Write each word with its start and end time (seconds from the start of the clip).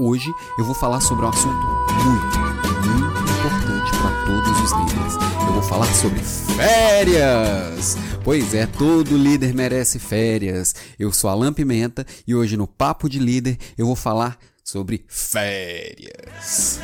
Hoje 0.00 0.32
eu 0.56 0.64
vou 0.64 0.76
falar 0.76 1.00
sobre 1.00 1.26
um 1.26 1.28
assunto 1.28 1.66
muito, 2.04 2.38
muito 2.86 3.32
importante 3.32 3.90
para 3.98 4.26
todos 4.26 4.60
os 4.60 4.70
líderes. 4.72 5.14
Eu 5.44 5.52
vou 5.54 5.62
falar 5.62 5.92
sobre 5.92 6.20
férias! 6.20 7.96
Pois 8.22 8.54
é, 8.54 8.66
todo 8.66 9.16
líder 9.16 9.52
merece 9.52 9.98
férias. 9.98 10.72
Eu 10.96 11.12
sou 11.12 11.28
Alan 11.28 11.52
Pimenta 11.52 12.06
e 12.24 12.32
hoje 12.32 12.56
no 12.56 12.68
Papo 12.68 13.08
de 13.08 13.18
Líder 13.18 13.58
eu 13.76 13.86
vou 13.86 13.96
falar 13.96 14.38
sobre 14.62 15.04
férias. 15.08 16.78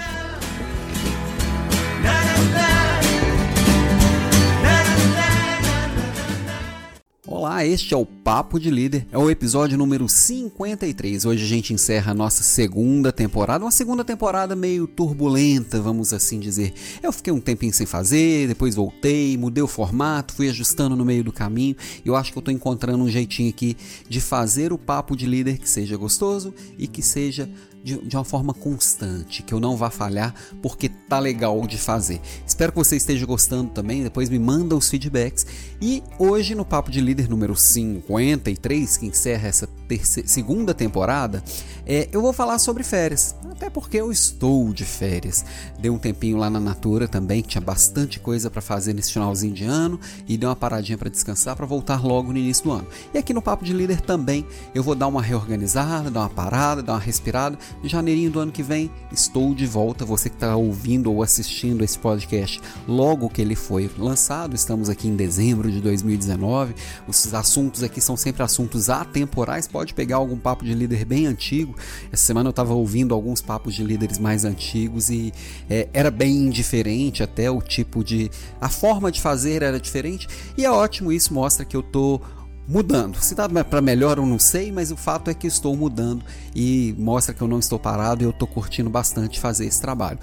Olá, 7.36 7.66
este 7.66 7.92
é 7.92 7.96
o 7.96 8.06
Papo 8.06 8.60
de 8.60 8.70
Líder, 8.70 9.08
é 9.10 9.18
o 9.18 9.28
episódio 9.28 9.76
número 9.76 10.08
53. 10.08 11.24
Hoje 11.24 11.42
a 11.42 11.48
gente 11.48 11.74
encerra 11.74 12.12
a 12.12 12.14
nossa 12.14 12.44
segunda 12.44 13.10
temporada, 13.10 13.64
uma 13.64 13.72
segunda 13.72 14.04
temporada 14.04 14.54
meio 14.54 14.86
turbulenta, 14.86 15.80
vamos 15.80 16.12
assim 16.12 16.38
dizer. 16.38 16.72
Eu 17.02 17.10
fiquei 17.10 17.32
um 17.32 17.40
tempinho 17.40 17.74
sem 17.74 17.86
fazer, 17.86 18.46
depois 18.46 18.76
voltei, 18.76 19.36
mudei 19.36 19.64
o 19.64 19.66
formato, 19.66 20.32
fui 20.32 20.48
ajustando 20.48 20.94
no 20.94 21.04
meio 21.04 21.24
do 21.24 21.32
caminho 21.32 21.74
e 22.04 22.08
eu 22.08 22.14
acho 22.14 22.30
que 22.30 22.38
eu 22.38 22.40
estou 22.40 22.54
encontrando 22.54 23.02
um 23.02 23.08
jeitinho 23.08 23.50
aqui 23.50 23.76
de 24.08 24.20
fazer 24.20 24.72
o 24.72 24.78
Papo 24.78 25.16
de 25.16 25.26
Líder 25.26 25.58
que 25.58 25.68
seja 25.68 25.96
gostoso 25.96 26.54
e 26.78 26.86
que 26.86 27.02
seja 27.02 27.50
de, 27.84 27.98
de, 27.98 28.16
uma 28.16 28.24
forma 28.24 28.54
constante, 28.54 29.42
que 29.42 29.52
eu 29.52 29.60
não 29.60 29.76
vá 29.76 29.90
falhar, 29.90 30.34
porque 30.62 30.88
tá 30.88 31.18
legal 31.18 31.66
de 31.66 31.76
fazer. 31.76 32.18
Espero 32.46 32.72
que 32.72 32.78
você 32.78 32.96
esteja 32.96 33.26
gostando 33.26 33.70
também, 33.70 34.02
depois 34.02 34.30
me 34.30 34.38
manda 34.38 34.74
os 34.74 34.88
feedbacks. 34.88 35.46
E 35.82 36.02
hoje 36.18 36.54
no 36.54 36.64
Papo 36.64 36.90
de 36.90 37.02
Líder 37.02 37.28
número 37.28 37.54
53, 37.54 38.96
que 38.96 39.06
encerra 39.06 39.48
essa 39.48 39.66
terceira, 39.86 40.26
segunda 40.26 40.72
temporada, 40.72 41.44
é, 41.84 42.08
eu 42.10 42.22
vou 42.22 42.32
falar 42.32 42.58
sobre 42.58 42.82
férias, 42.82 43.36
até 43.54 43.70
porque 43.70 43.96
eu 43.96 44.10
estou 44.10 44.72
de 44.72 44.84
férias. 44.84 45.44
Dei 45.78 45.90
um 45.90 45.96
tempinho 45.96 46.36
lá 46.36 46.50
na 46.50 46.58
Natura 46.58 47.06
também, 47.06 47.40
que 47.40 47.48
tinha 47.48 47.60
bastante 47.60 48.18
coisa 48.18 48.50
para 48.50 48.60
fazer 48.60 48.92
nesse 48.92 49.12
finalzinho 49.12 49.54
de 49.54 49.64
ano, 49.64 49.98
e 50.26 50.36
dei 50.36 50.48
uma 50.48 50.56
paradinha 50.56 50.98
para 50.98 51.08
descansar 51.08 51.54
para 51.54 51.64
voltar 51.64 52.04
logo 52.04 52.32
no 52.32 52.38
início 52.38 52.64
do 52.64 52.72
ano. 52.72 52.86
E 53.14 53.18
aqui 53.18 53.32
no 53.32 53.40
Papo 53.40 53.64
de 53.64 53.72
Líder 53.72 54.00
também 54.00 54.44
eu 54.74 54.82
vou 54.82 54.96
dar 54.96 55.06
uma 55.06 55.22
reorganizada, 55.22 56.10
dar 56.10 56.20
uma 56.20 56.28
parada, 56.28 56.82
dar 56.82 56.94
uma 56.94 56.98
respirada 56.98 57.56
em 57.82 57.88
janeirinho 57.88 58.30
do 58.30 58.40
ano 58.40 58.50
que 58.50 58.62
vem, 58.62 58.90
estou 59.12 59.54
de 59.54 59.66
volta. 59.66 60.04
Você 60.04 60.28
que 60.28 60.36
está 60.36 60.56
ouvindo 60.56 61.12
ou 61.12 61.22
assistindo 61.22 61.84
esse 61.84 61.98
podcast 61.98 62.60
logo 62.88 63.28
que 63.28 63.40
ele 63.40 63.54
foi 63.54 63.88
lançado, 63.96 64.56
estamos 64.56 64.88
aqui 64.90 65.06
em 65.06 65.14
dezembro 65.14 65.70
de 65.70 65.80
2019. 65.80 66.74
Os 67.06 67.32
assuntos 67.32 67.84
aqui 67.84 68.00
são 68.00 68.16
sempre 68.16 68.42
assuntos 68.42 68.90
atemporais. 68.90 69.68
Pode 69.68 69.94
pegar 69.94 70.16
algum 70.16 70.36
papo 70.36 70.64
de 70.64 70.74
líder 70.74 71.04
bem 71.04 71.26
antigo. 71.26 71.76
Essa 72.10 72.24
semana 72.24 72.48
eu 72.48 72.50
estava 72.50 72.74
ouvindo 72.74 73.14
alguns 73.14 73.43
papos 73.44 73.74
de 73.74 73.84
líderes 73.84 74.18
mais 74.18 74.44
antigos 74.44 75.10
e 75.10 75.32
é, 75.68 75.88
era 75.92 76.10
bem 76.10 76.50
diferente, 76.50 77.22
até 77.22 77.50
o 77.50 77.60
tipo 77.60 78.02
de. 78.02 78.30
A 78.60 78.68
forma 78.68 79.12
de 79.12 79.20
fazer 79.20 79.62
era 79.62 79.78
diferente. 79.78 80.26
E 80.56 80.64
é 80.64 80.70
ótimo, 80.70 81.12
isso 81.12 81.32
mostra 81.32 81.64
que 81.64 81.76
eu 81.76 81.80
estou 81.80 82.20
mudando. 82.66 83.20
Se 83.22 83.34
dá 83.34 83.48
para 83.48 83.82
melhor 83.82 84.18
eu 84.18 84.26
não 84.26 84.38
sei, 84.38 84.72
mas 84.72 84.90
o 84.90 84.96
fato 84.96 85.30
é 85.30 85.34
que 85.34 85.46
estou 85.46 85.76
mudando 85.76 86.24
e 86.54 86.94
mostra 86.98 87.34
que 87.34 87.42
eu 87.42 87.48
não 87.48 87.58
estou 87.58 87.78
parado 87.78 88.22
e 88.22 88.26
eu 88.26 88.30
estou 88.30 88.48
curtindo 88.48 88.88
bastante 88.88 89.38
fazer 89.38 89.66
esse 89.66 89.80
trabalho. 89.80 90.18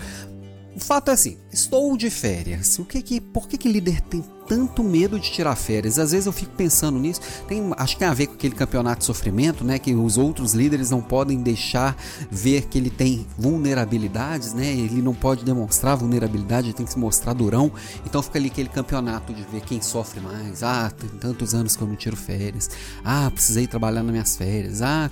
O 0.73 0.79
fato 0.79 1.09
é 1.09 1.13
assim, 1.13 1.37
estou 1.51 1.97
de 1.97 2.09
férias. 2.09 2.79
O 2.79 2.85
que 2.85 3.01
que, 3.01 3.19
por 3.19 3.47
que 3.47 3.57
que 3.57 3.69
líder 3.69 3.99
tem 4.01 4.23
tanto 4.47 4.81
medo 4.81 5.19
de 5.19 5.29
tirar 5.29 5.55
férias? 5.57 5.99
Às 5.99 6.11
vezes 6.13 6.25
eu 6.25 6.31
fico 6.31 6.55
pensando 6.55 6.97
nisso. 6.97 7.19
Tem, 7.45 7.61
acho 7.75 7.95
que 7.95 7.99
tem 7.99 8.07
a 8.07 8.13
ver 8.13 8.27
com 8.27 8.35
aquele 8.35 8.55
campeonato 8.55 8.99
de 8.99 9.05
sofrimento, 9.05 9.65
né? 9.65 9.77
Que 9.77 9.93
os 9.93 10.17
outros 10.17 10.53
líderes 10.53 10.89
não 10.89 11.01
podem 11.01 11.41
deixar 11.41 11.97
ver 12.29 12.67
que 12.67 12.77
ele 12.77 12.89
tem 12.89 13.27
vulnerabilidades, 13.37 14.53
né? 14.53 14.71
Ele 14.71 15.01
não 15.01 15.13
pode 15.13 15.43
demonstrar 15.43 15.97
vulnerabilidade, 15.97 16.67
ele 16.67 16.73
tem 16.73 16.85
que 16.85 16.93
se 16.93 16.99
mostrar 16.99 17.33
durão. 17.33 17.69
Então 18.05 18.23
fica 18.23 18.39
ali 18.39 18.47
aquele 18.47 18.69
campeonato 18.69 19.33
de 19.33 19.43
ver 19.43 19.61
quem 19.61 19.81
sofre 19.81 20.21
mais. 20.21 20.63
Ah, 20.63 20.89
tem 20.89 21.09
tantos 21.09 21.53
anos 21.53 21.75
que 21.75 21.81
eu 21.81 21.87
não 21.87 21.97
tiro 21.97 22.15
férias. 22.15 22.69
Ah, 23.03 23.29
precisei 23.29 23.67
trabalhar 23.67 24.03
nas 24.03 24.11
minhas 24.11 24.37
férias. 24.37 24.81
Ah, 24.81 25.11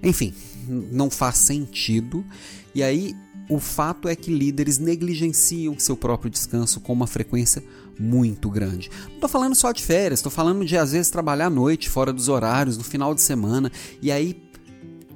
enfim, 0.00 0.32
não 0.68 1.10
faz 1.10 1.38
sentido. 1.38 2.24
E 2.72 2.82
aí 2.82 3.16
o 3.48 3.58
fato 3.58 4.08
é 4.08 4.16
que 4.16 4.32
líderes 4.32 4.78
negligenciam 4.78 5.78
seu 5.78 5.96
próprio 5.96 6.30
descanso 6.30 6.80
com 6.80 6.92
uma 6.92 7.06
frequência 7.06 7.62
muito 7.98 8.50
grande. 8.50 8.90
Não 9.06 9.14
estou 9.14 9.28
falando 9.28 9.54
só 9.54 9.72
de 9.72 9.82
férias, 9.82 10.18
estou 10.18 10.32
falando 10.32 10.64
de 10.64 10.76
às 10.76 10.92
vezes 10.92 11.10
trabalhar 11.10 11.46
à 11.46 11.50
noite, 11.50 11.88
fora 11.88 12.12
dos 12.12 12.28
horários, 12.28 12.76
no 12.76 12.84
final 12.84 13.14
de 13.14 13.20
semana, 13.20 13.70
e 14.02 14.10
aí 14.10 14.36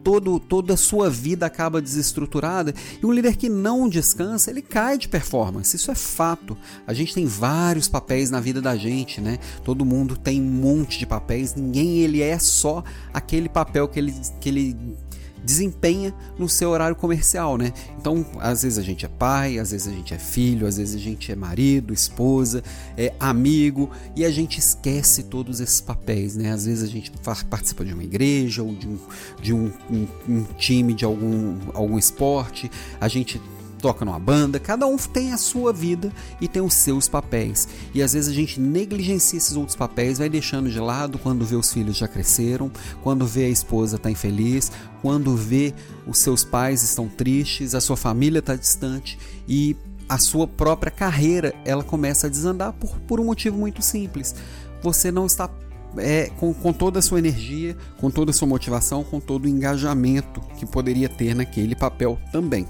todo, 0.02 0.38
toda 0.40 0.74
a 0.74 0.76
sua 0.76 1.10
vida 1.10 1.46
acaba 1.46 1.80
desestruturada. 1.80 2.74
E 3.02 3.04
um 3.06 3.12
líder 3.12 3.36
que 3.36 3.48
não 3.48 3.88
descansa, 3.88 4.50
ele 4.50 4.62
cai 4.62 4.98
de 4.98 5.08
performance. 5.08 5.76
Isso 5.76 5.90
é 5.90 5.94
fato. 5.94 6.56
A 6.86 6.92
gente 6.92 7.14
tem 7.14 7.26
vários 7.26 7.88
papéis 7.88 8.30
na 8.30 8.40
vida 8.40 8.60
da 8.60 8.76
gente, 8.76 9.20
né? 9.20 9.38
Todo 9.64 9.84
mundo 9.84 10.16
tem 10.16 10.40
um 10.40 10.44
monte 10.44 10.98
de 10.98 11.06
papéis. 11.06 11.54
Ninguém 11.54 11.98
ele 11.98 12.22
é 12.22 12.38
só 12.38 12.82
aquele 13.12 13.48
papel 13.48 13.88
que 13.88 13.98
ele, 13.98 14.14
que 14.40 14.48
ele 14.48 14.96
desempenha 15.44 16.14
no 16.38 16.48
seu 16.48 16.70
horário 16.70 16.96
comercial, 16.96 17.56
né? 17.56 17.72
Então, 17.98 18.24
às 18.38 18.62
vezes 18.62 18.78
a 18.78 18.82
gente 18.82 19.04
é 19.04 19.08
pai, 19.08 19.58
às 19.58 19.70
vezes 19.70 19.88
a 19.88 19.90
gente 19.90 20.14
é 20.14 20.18
filho, 20.18 20.66
às 20.66 20.76
vezes 20.76 20.94
a 20.94 20.98
gente 20.98 21.30
é 21.30 21.36
marido, 21.36 21.92
esposa, 21.92 22.62
é 22.96 23.12
amigo 23.18 23.90
e 24.14 24.24
a 24.24 24.30
gente 24.30 24.58
esquece 24.58 25.24
todos 25.24 25.60
esses 25.60 25.80
papéis, 25.80 26.36
né? 26.36 26.52
Às 26.52 26.66
vezes 26.66 26.82
a 26.82 26.92
gente 26.92 27.10
participa 27.48 27.84
de 27.84 27.92
uma 27.92 28.04
igreja 28.04 28.62
ou 28.62 28.74
de 28.74 28.88
um, 28.88 28.98
de 29.40 29.52
um, 29.52 29.72
um, 29.90 30.06
um 30.28 30.44
time 30.56 30.94
de 30.94 31.04
algum, 31.04 31.56
algum 31.74 31.98
esporte, 31.98 32.70
a 33.00 33.08
gente 33.08 33.40
toca 33.80 34.04
numa 34.04 34.18
banda, 34.18 34.60
cada 34.60 34.86
um 34.86 34.96
tem 34.96 35.32
a 35.32 35.38
sua 35.38 35.72
vida 35.72 36.12
e 36.40 36.46
tem 36.46 36.62
os 36.62 36.74
seus 36.74 37.08
papéis. 37.08 37.66
E 37.94 38.02
às 38.02 38.12
vezes 38.12 38.30
a 38.30 38.34
gente 38.34 38.60
negligencia 38.60 39.38
esses 39.38 39.56
outros 39.56 39.76
papéis, 39.76 40.18
vai 40.18 40.28
deixando 40.28 40.70
de 40.70 40.78
lado 40.78 41.18
quando 41.18 41.44
vê 41.44 41.56
os 41.56 41.72
filhos 41.72 41.96
já 41.96 42.06
cresceram, 42.06 42.70
quando 43.02 43.26
vê 43.26 43.44
a 43.44 43.48
esposa 43.48 43.96
está 43.96 44.10
infeliz, 44.10 44.70
quando 45.02 45.34
vê 45.34 45.74
os 46.06 46.18
seus 46.18 46.44
pais 46.44 46.82
estão 46.82 47.08
tristes, 47.08 47.74
a 47.74 47.80
sua 47.80 47.96
família 47.96 48.40
está 48.40 48.54
distante 48.54 49.18
e 49.48 49.76
a 50.08 50.18
sua 50.18 50.46
própria 50.46 50.90
carreira 50.90 51.54
ela 51.64 51.84
começa 51.84 52.26
a 52.26 52.30
desandar 52.30 52.72
por, 52.72 52.98
por 53.00 53.20
um 53.20 53.24
motivo 53.24 53.56
muito 53.56 53.82
simples. 53.82 54.34
Você 54.82 55.10
não 55.10 55.26
está 55.26 55.48
é, 55.96 56.30
com, 56.38 56.52
com 56.52 56.72
toda 56.72 56.98
a 56.98 57.02
sua 57.02 57.18
energia, 57.18 57.76
com 57.98 58.10
toda 58.10 58.30
a 58.30 58.34
sua 58.34 58.48
motivação, 58.48 59.04
com 59.04 59.20
todo 59.20 59.44
o 59.44 59.48
engajamento 59.48 60.40
que 60.58 60.66
poderia 60.66 61.08
ter 61.08 61.34
naquele 61.34 61.74
papel 61.74 62.18
também 62.32 62.66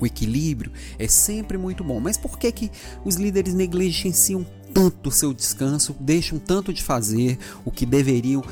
o 0.00 0.06
equilíbrio 0.06 0.72
é 0.98 1.08
sempre 1.08 1.56
muito 1.58 1.84
bom. 1.84 2.00
Mas 2.00 2.16
por 2.16 2.38
que, 2.38 2.50
que 2.52 2.70
os 3.04 3.16
líderes 3.16 3.54
negligenciam 3.54 4.44
tanto 4.72 5.08
o 5.08 5.12
seu 5.12 5.32
descanso, 5.32 5.94
deixam 6.00 6.38
tanto 6.38 6.72
de 6.72 6.82
fazer 6.82 7.38
o 7.64 7.70
que 7.70 7.86
deveriam 7.86 8.42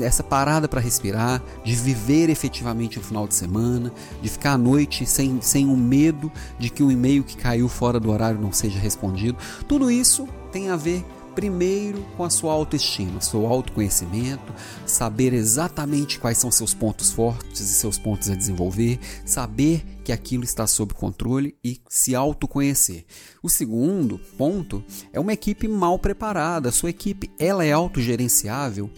essa 0.00 0.22
parada 0.22 0.68
para 0.68 0.80
respirar, 0.80 1.42
de 1.64 1.74
viver 1.74 2.28
efetivamente 2.28 2.98
o 2.98 3.02
final 3.02 3.26
de 3.26 3.34
semana, 3.34 3.90
de 4.20 4.28
ficar 4.28 4.52
à 4.52 4.58
noite 4.58 5.06
sem, 5.06 5.40
sem 5.40 5.66
o 5.66 5.76
medo 5.76 6.30
de 6.58 6.68
que 6.68 6.82
o 6.82 6.90
e-mail 6.90 7.24
que 7.24 7.36
caiu 7.36 7.68
fora 7.68 7.98
do 7.98 8.10
horário 8.10 8.38
não 8.38 8.52
seja 8.52 8.78
respondido. 8.78 9.38
Tudo 9.66 9.90
isso 9.90 10.28
tem 10.52 10.68
a 10.68 10.76
ver 10.76 11.04
primeiro 11.36 12.02
com 12.16 12.24
a 12.24 12.30
sua 12.30 12.54
autoestima, 12.54 13.20
seu 13.20 13.46
autoconhecimento, 13.46 14.54
saber 14.86 15.34
exatamente 15.34 16.18
quais 16.18 16.38
são 16.38 16.50
seus 16.50 16.72
pontos 16.72 17.12
fortes 17.12 17.60
e 17.60 17.74
seus 17.74 17.98
pontos 17.98 18.30
a 18.30 18.34
desenvolver, 18.34 18.98
saber 19.26 19.84
que 20.02 20.12
aquilo 20.12 20.44
está 20.44 20.66
sob 20.66 20.94
controle 20.94 21.54
e 21.62 21.78
se 21.90 22.14
autoconhecer. 22.14 23.04
O 23.42 23.50
segundo 23.50 24.18
ponto 24.38 24.82
é 25.12 25.20
uma 25.20 25.34
equipe 25.34 25.68
mal 25.68 25.98
preparada. 25.98 26.70
A 26.70 26.72
sua 26.72 26.88
equipe, 26.88 27.30
ela 27.38 27.64
é 27.64 27.70
autogerenciável? 27.70 28.90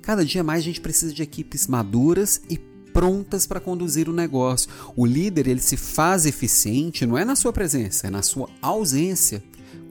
Cada 0.00 0.24
dia 0.24 0.42
mais 0.42 0.60
a 0.60 0.64
gente 0.64 0.80
precisa 0.80 1.12
de 1.12 1.22
equipes 1.22 1.66
maduras 1.66 2.40
e 2.48 2.56
prontas 2.92 3.46
para 3.46 3.60
conduzir 3.60 4.08
o 4.08 4.12
negócio. 4.12 4.70
O 4.96 5.04
líder, 5.04 5.46
ele 5.46 5.60
se 5.60 5.76
faz 5.76 6.26
eficiente 6.26 7.06
não 7.06 7.18
é 7.18 7.24
na 7.24 7.36
sua 7.36 7.52
presença, 7.52 8.06
é 8.06 8.10
na 8.10 8.22
sua 8.22 8.48
ausência. 8.60 9.42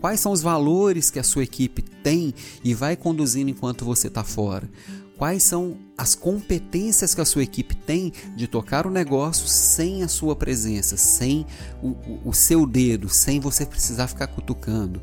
Quais 0.01 0.19
são 0.19 0.31
os 0.31 0.41
valores 0.41 1.11
que 1.11 1.19
a 1.19 1.23
sua 1.23 1.43
equipe 1.43 1.83
tem 1.83 2.33
e 2.63 2.73
vai 2.73 2.95
conduzindo 2.95 3.51
enquanto 3.51 3.85
você 3.85 4.07
está 4.07 4.23
fora? 4.23 4.67
Quais 5.15 5.43
são 5.43 5.77
as 5.95 6.15
competências 6.15 7.13
que 7.13 7.21
a 7.21 7.25
sua 7.25 7.43
equipe 7.43 7.75
tem 7.75 8.11
de 8.35 8.47
tocar 8.47 8.87
o 8.87 8.89
negócio 8.89 9.47
sem 9.47 10.01
a 10.01 10.07
sua 10.07 10.35
presença, 10.35 10.97
sem 10.97 11.45
o, 11.83 11.95
o, 12.25 12.33
seu 12.33 12.65
dedo, 12.65 13.07
sem 13.07 13.39
você 13.39 13.63
precisar 13.63 14.07
ficar 14.07 14.25
cutucando? 14.25 14.99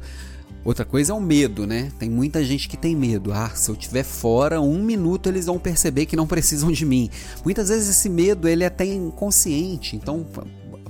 Outra 0.65 0.85
coisa 0.85 1.12
é 1.12 1.15
o 1.15 1.21
medo, 1.21 1.65
né? 1.65 1.93
Tem 2.00 2.11
muita 2.11 2.45
gente 2.45 2.69
que 2.69 2.77
tem 2.77 2.97
medo. 2.97 3.33
Ah, 3.33 3.50
se 3.55 3.71
eu 3.71 3.77
estiver 3.77 4.03
fora 4.03 4.61
um 4.61 4.83
minuto 4.83 5.29
eles 5.29 5.47
vão 5.47 5.61
perceber 5.61 6.06
que 6.06 6.17
não 6.17 6.27
precisam 6.27 6.73
de 6.73 6.85
mim. 6.85 7.09
Muitas 7.45 7.69
vezes 7.69 7.89
esse 7.89 8.09
medo 8.09 8.49
ele 8.49 8.65
é 8.65 8.67
até 8.67 8.85
inconsciente. 8.85 9.95
Então 9.95 10.27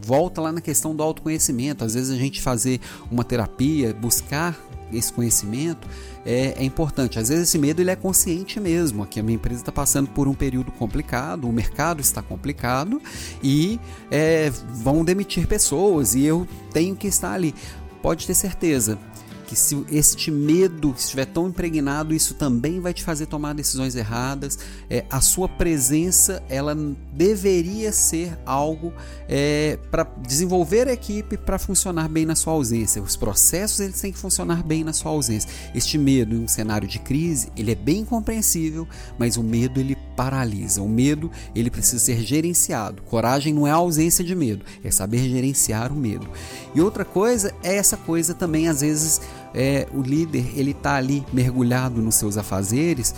volta 0.09 0.41
lá 0.41 0.51
na 0.51 0.63
questão 0.63 0.97
do 0.97 1.03
autoconhecimento. 1.03 1.85
Às 1.85 1.93
vezes 1.93 2.11
a 2.11 2.17
gente 2.17 2.41
fazer 2.41 2.81
uma 3.11 3.23
terapia, 3.23 3.93
buscar 3.93 4.59
esse 4.91 5.13
conhecimento 5.13 5.87
é, 6.25 6.55
é, 6.57 6.65
importante. 6.65 7.19
Às 7.19 7.29
vezes 7.29 7.49
esse 7.49 7.59
medo 7.59 7.83
ele 7.83 7.91
é 7.91 7.97
consciente 7.97 8.59
mesmo. 8.59 9.03
Aqui 9.03 9.21
a 9.21 9.23
minha 9.23 9.37
empresa 9.37 9.61
está 9.61 9.71
passando 9.71 10.09
por 10.09 10.27
um 10.27 10.33
período 10.33 10.73
complicado, 10.73 11.47
o 11.47 11.53
mercado 11.53 12.01
está 12.01 12.23
complicado 12.23 13.03
e 13.43 13.79
é, 14.11 14.51
vão 14.77 15.05
demitir 15.05 15.47
pessoas 15.47 16.15
e 16.15 16.25
eu 16.25 16.49
tenho 16.73 16.97
que 16.97 17.07
estar 17.07 17.35
ali. 17.35 17.55
Pode 18.01 18.27
ter 18.27 18.35
certeza 18.35 18.99
que 19.49 19.57
se 19.57 19.83
este 19.91 20.31
medo 20.31 20.95
estiver 20.95 21.25
tão 21.25 21.49
impregnado, 21.49 22.13
isso 22.13 22.35
também 22.35 22.81
vai 22.81 22.93
te 22.93 23.03
fazer 23.03 23.25
tomar 23.25 23.55
decisões 23.55 23.97
erradas. 23.97 24.59
É, 24.91 25.07
a 25.09 25.23
sua 25.23 25.49
presença, 25.49 26.43
ela 26.51 26.77
deveria 27.15 27.91
ser 27.91 28.39
algo 28.45 28.93
é, 29.27 29.79
para 29.91 30.05
desenvolver 30.05 30.87
a 30.87 30.93
equipe 30.93 31.39
para 31.39 31.59
funcionar 31.59 32.11
bem 32.11 32.27
na 32.27 32.37
sua 32.37 32.53
ausência. 32.53 33.01
Os 33.01 33.17
processos 33.17 33.81
eles 33.81 33.99
têm 33.99 34.13
que 34.13 34.19
funcionar 34.19 34.63
bem 34.63 34.85
na 34.85 34.93
sua 34.93 35.13
ausência. 35.13 35.49
Este 35.75 35.97
medo 35.97 36.35
em 36.35 36.41
um 36.41 36.49
cenário 36.49 36.87
de 36.87 36.99
crise, 36.99 37.49
ele 37.57 37.73
é 37.73 37.75
bem 37.75 38.05
compreensível, 38.05 38.87
mas 39.19 39.39
o 39.39 39.43
medo 39.43 39.81
ele 39.81 39.97
paralisa. 40.15 40.83
O 40.83 40.89
medo 40.89 41.31
ele 41.55 41.71
precisa 41.71 42.05
ser 42.05 42.21
gerenciado. 42.21 43.01
Coragem 43.03 43.55
não 43.55 43.67
é 43.67 43.71
a 43.71 43.77
ausência 43.77 44.23
de 44.23 44.35
medo, 44.35 44.65
é 44.85 44.91
saber 44.91 45.27
gerenciar 45.27 45.91
o 45.91 45.97
medo. 45.97 46.29
E 46.75 46.81
outra 46.83 47.05
coisa 47.05 47.55
é 47.63 47.77
essa 47.77 47.97
coisa 47.97 48.35
também 48.35 48.69
às 48.69 48.83
vezes 48.83 49.21
é, 49.55 49.87
o 49.93 50.03
líder 50.03 50.59
ele 50.59 50.73
está 50.73 50.95
ali 50.95 51.25
mergulhado 51.33 52.01
nos 52.01 52.15
seus 52.17 52.37
afazeres 52.37 53.15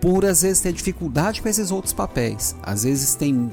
por 0.00 0.24
às 0.24 0.42
vezes 0.42 0.60
ter 0.60 0.72
dificuldade 0.72 1.42
com 1.42 1.48
esses 1.48 1.70
outros 1.70 1.92
papéis. 1.92 2.54
Às 2.62 2.84
vezes 2.84 3.14
tem 3.14 3.50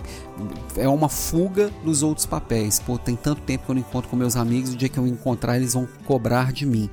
é 0.78 0.88
uma 0.88 1.10
fuga 1.10 1.72
dos 1.84 2.04
outros 2.04 2.26
papéis. 2.26 2.80
Pô, 2.80 2.98
tem 2.98 3.16
tanto 3.16 3.42
tempo 3.42 3.66
que 3.66 3.72
eu 3.72 3.76
não 3.76 3.82
encontro 3.82 4.10
com 4.10 4.16
meus 4.16 4.36
amigos, 4.36 4.74
o 4.74 4.78
dia 4.78 4.90
que 4.90 4.98
eu 4.98 5.08
encontrar 5.08 5.58
eles 5.58 5.74
vão 5.74 5.88
cobrar 6.06 6.52
de 6.52 6.66
mim. 6.66 6.90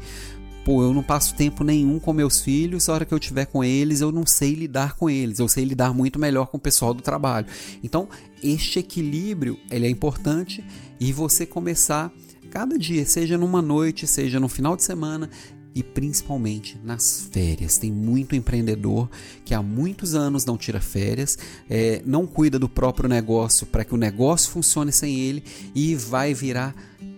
Pô, 0.64 0.82
eu 0.82 0.92
não 0.92 1.02
passo 1.02 1.34
tempo 1.34 1.64
nenhum 1.64 1.98
com 1.98 2.12
meus 2.12 2.40
filhos, 2.40 2.88
a 2.88 2.92
hora 2.92 3.04
que 3.04 3.14
eu 3.14 3.18
tiver 3.18 3.46
com 3.46 3.64
eles, 3.64 4.02
eu 4.02 4.12
não 4.12 4.26
sei 4.26 4.54
lidar 4.54 4.94
com 4.94 5.08
eles. 5.08 5.38
Eu 5.38 5.48
sei 5.48 5.64
lidar 5.64 5.94
muito 5.94 6.18
melhor 6.18 6.46
com 6.46 6.58
o 6.58 6.60
pessoal 6.60 6.92
do 6.92 7.02
trabalho. 7.02 7.46
Então, 7.82 8.08
este 8.42 8.78
equilíbrio, 8.78 9.58
ele 9.70 9.86
é 9.86 9.90
importante 9.90 10.62
e 10.98 11.12
você 11.12 11.46
começar 11.46 12.12
cada 12.50 12.76
dia, 12.76 13.06
seja 13.06 13.38
numa 13.38 13.62
noite, 13.62 14.06
seja 14.06 14.40
no 14.40 14.48
final 14.48 14.76
de 14.76 14.82
semana 14.82 15.30
e 15.74 15.82
principalmente 15.82 16.78
nas 16.82 17.28
férias. 17.30 17.78
Tem 17.78 17.90
muito 17.90 18.34
empreendedor 18.34 19.08
que 19.44 19.54
há 19.54 19.62
muitos 19.62 20.14
anos 20.14 20.44
não 20.44 20.58
tira 20.58 20.80
férias, 20.80 21.38
é, 21.68 22.02
não 22.04 22.26
cuida 22.26 22.58
do 22.58 22.68
próprio 22.68 23.08
negócio 23.08 23.66
para 23.66 23.84
que 23.84 23.94
o 23.94 23.98
negócio 23.98 24.50
funcione 24.50 24.92
sem 24.92 25.18
ele 25.18 25.44
e 25.74 25.94
vai 25.94 26.34
virar 26.34 26.74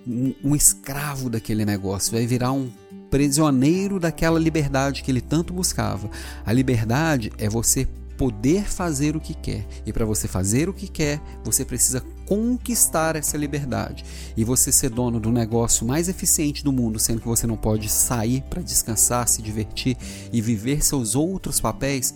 um, 0.06 0.34
um 0.44 0.54
escravo 0.54 1.30
daquele 1.30 1.64
negócio, 1.64 2.12
vai 2.12 2.26
virar 2.26 2.52
um 2.52 2.70
prisioneiro 3.10 3.98
daquela 3.98 4.38
liberdade 4.38 5.02
que 5.02 5.10
ele 5.10 5.20
tanto 5.20 5.52
buscava. 5.52 6.10
A 6.44 6.52
liberdade 6.52 7.32
é 7.38 7.48
você 7.48 7.86
poder 8.16 8.64
fazer 8.64 9.16
o 9.16 9.20
que 9.20 9.34
quer. 9.34 9.66
E 9.86 9.92
para 9.92 10.04
você 10.04 10.28
fazer 10.28 10.68
o 10.68 10.72
que 10.72 10.88
quer, 10.88 11.20
você 11.44 11.64
precisa 11.64 12.00
conquistar 12.26 13.16
essa 13.16 13.36
liberdade. 13.36 14.04
E 14.36 14.44
você 14.44 14.70
ser 14.70 14.90
dono 14.90 15.20
do 15.20 15.30
negócio 15.30 15.86
mais 15.86 16.08
eficiente 16.08 16.64
do 16.64 16.72
mundo, 16.72 16.98
sendo 16.98 17.20
que 17.20 17.28
você 17.28 17.46
não 17.46 17.56
pode 17.56 17.88
sair 17.88 18.42
para 18.48 18.62
descansar, 18.62 19.28
se 19.28 19.42
divertir 19.42 19.96
e 20.32 20.40
viver 20.40 20.82
seus 20.82 21.14
outros 21.14 21.60
papéis, 21.60 22.14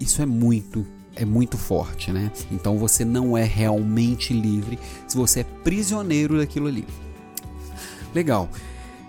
isso 0.00 0.22
é 0.22 0.26
muito 0.26 0.86
é 1.18 1.24
muito 1.24 1.56
forte, 1.56 2.12
né? 2.12 2.30
Então 2.52 2.76
você 2.76 3.02
não 3.02 3.38
é 3.38 3.42
realmente 3.42 4.34
livre 4.34 4.78
se 5.08 5.16
você 5.16 5.40
é 5.40 5.44
prisioneiro 5.44 6.36
daquilo 6.36 6.66
ali. 6.66 6.86
Legal. 8.14 8.50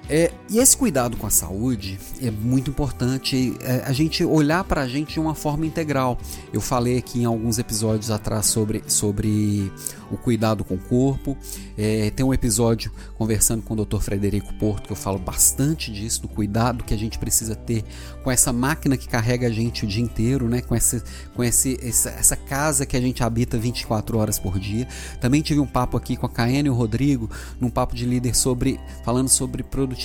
É, 0.10 0.32
e 0.50 0.60
esse 0.60 0.78
cuidado 0.78 1.18
com 1.18 1.28
a 1.28 1.30
saúde 1.30 2.00
é 2.22 2.32
muito 2.32 2.72
importante 2.72 3.54
é, 3.60 3.84
a 3.86 3.92
gente 3.92 4.24
olhar 4.24 4.64
para 4.64 4.82
a 4.82 4.88
gente 4.88 5.14
de 5.14 5.20
uma 5.20 5.36
forma 5.36 5.66
integral. 5.66 6.18
Eu 6.54 6.62
falei 6.62 6.98
aqui 6.98 7.22
em 7.22 7.26
alguns 7.26 7.60
episódios 7.60 8.10
atrás 8.10 8.46
sobre, 8.46 8.82
sobre 8.88 9.70
o 10.10 10.16
cuidado 10.16 10.64
com 10.64 10.76
o 10.76 10.80
corpo. 10.80 11.38
É, 11.78 12.10
tem 12.12 12.26
um 12.26 12.34
episódio 12.34 12.90
conversando 13.16 13.62
com 13.62 13.74
o 13.74 13.86
Dr. 13.86 14.00
Frederico 14.00 14.54
Porto 14.54 14.88
que 14.88 14.94
eu 14.94 14.96
falo 14.96 15.20
bastante 15.20 15.92
disso, 15.92 16.22
do 16.22 16.30
cuidado 16.30 16.86
que 16.86 16.94
a 16.94 16.98
gente 16.98 17.20
precisa 17.20 17.54
ter 17.54 17.84
com 18.24 18.32
essa 18.32 18.54
máquina 18.54 18.96
que 18.96 19.10
carrega 19.10 19.48
a 19.48 19.52
gente 19.52 19.84
o 19.84 19.88
dia 19.88 20.04
inteiro, 20.04 20.48
né? 20.48 20.62
com, 20.62 20.74
essa, 20.74 21.04
com 21.36 21.44
esse, 21.44 21.78
essa, 21.82 22.12
essa 22.12 22.36
casa 22.38 22.86
que 22.86 22.96
a 22.96 23.02
gente 23.02 23.22
habita 23.24 23.58
24 23.58 24.18
horas 24.18 24.40
por 24.40 24.58
dia. 24.58 24.88
Também 25.20 25.42
tive 25.42 25.60
um 25.60 25.68
papo 25.68 25.98
aqui 25.98 26.16
com 26.16 26.26
a 26.26 26.30
Caene 26.30 26.68
e 26.68 26.72
o 26.72 26.74
Rodrigo, 26.74 27.30
num 27.60 27.70
papo 27.70 27.94
de 27.94 28.06
líder 28.06 28.36
sobre 28.36 28.80
falando 29.04 29.28
sobre 29.28 29.64
produtividade, 29.64 29.97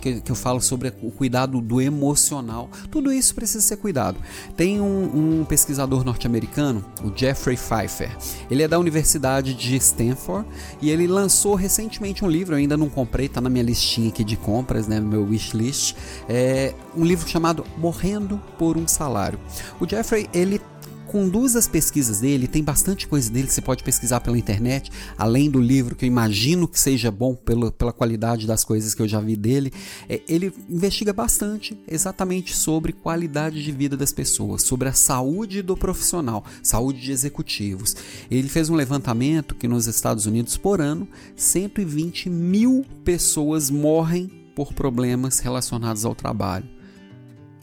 que, 0.00 0.20
que 0.20 0.30
eu 0.30 0.34
falo 0.34 0.60
sobre 0.60 0.92
o 1.02 1.10
cuidado 1.10 1.60
do 1.60 1.80
emocional. 1.80 2.70
Tudo 2.90 3.12
isso 3.12 3.34
precisa 3.34 3.60
ser 3.60 3.76
cuidado. 3.76 4.18
Tem 4.56 4.80
um, 4.80 5.40
um 5.40 5.44
pesquisador 5.44 6.04
norte-americano, 6.04 6.84
o 7.04 7.12
Jeffrey 7.14 7.56
Pfeiffer. 7.56 8.16
Ele 8.50 8.62
é 8.62 8.68
da 8.68 8.78
Universidade 8.78 9.54
de 9.54 9.76
Stanford 9.76 10.48
e 10.80 10.90
ele 10.90 11.06
lançou 11.06 11.54
recentemente 11.54 12.24
um 12.24 12.28
livro, 12.28 12.54
eu 12.54 12.58
ainda 12.58 12.76
não 12.76 12.88
comprei, 12.88 13.26
está 13.26 13.40
na 13.40 13.50
minha 13.50 13.64
listinha 13.64 14.08
aqui 14.08 14.24
de 14.24 14.36
compras, 14.36 14.86
né, 14.86 15.00
meu 15.00 15.24
wishlist, 15.24 15.94
é 16.28 16.74
um 16.96 17.04
livro 17.04 17.28
chamado 17.28 17.64
Morrendo 17.76 18.40
por 18.58 18.76
um 18.76 18.86
Salário. 18.86 19.38
O 19.80 19.88
Jeffrey, 19.88 20.28
ele 20.32 20.60
conduz 21.06 21.56
as 21.56 21.68
pesquisas 21.68 22.20
dele, 22.20 22.46
tem 22.46 22.62
bastante 22.62 23.06
coisa 23.06 23.30
dele 23.30 23.46
que 23.46 23.52
você 23.52 23.60
pode 23.60 23.82
pesquisar 23.82 24.20
pela 24.20 24.36
internet, 24.36 24.90
além 25.16 25.50
do 25.50 25.60
livro, 25.60 25.94
que 25.94 26.04
eu 26.04 26.08
imagino 26.08 26.66
que 26.66 26.78
seja 26.78 27.10
bom 27.10 27.34
pelo, 27.34 27.70
pela 27.72 27.92
qualidade 27.92 28.46
das 28.46 28.64
coisas 28.64 28.94
que 28.94 29.02
eu 29.02 29.08
já 29.08 29.20
vi 29.20 29.36
dele. 29.36 29.72
É, 30.08 30.20
ele 30.28 30.52
investiga 30.68 31.12
bastante 31.12 31.78
exatamente 31.86 32.54
sobre 32.54 32.92
qualidade 32.92 33.62
de 33.62 33.72
vida 33.72 33.96
das 33.96 34.12
pessoas, 34.12 34.62
sobre 34.62 34.88
a 34.88 34.92
saúde 34.92 35.62
do 35.62 35.76
profissional, 35.76 36.44
saúde 36.62 37.00
de 37.00 37.12
executivos. 37.12 37.96
Ele 38.30 38.48
fez 38.48 38.68
um 38.68 38.74
levantamento 38.74 39.54
que 39.54 39.68
nos 39.68 39.86
Estados 39.86 40.26
Unidos, 40.26 40.56
por 40.56 40.80
ano, 40.80 41.08
120 41.36 42.28
mil 42.28 42.84
pessoas 43.04 43.70
morrem 43.70 44.30
por 44.54 44.72
problemas 44.72 45.38
relacionados 45.38 46.04
ao 46.04 46.14
trabalho. 46.14 46.68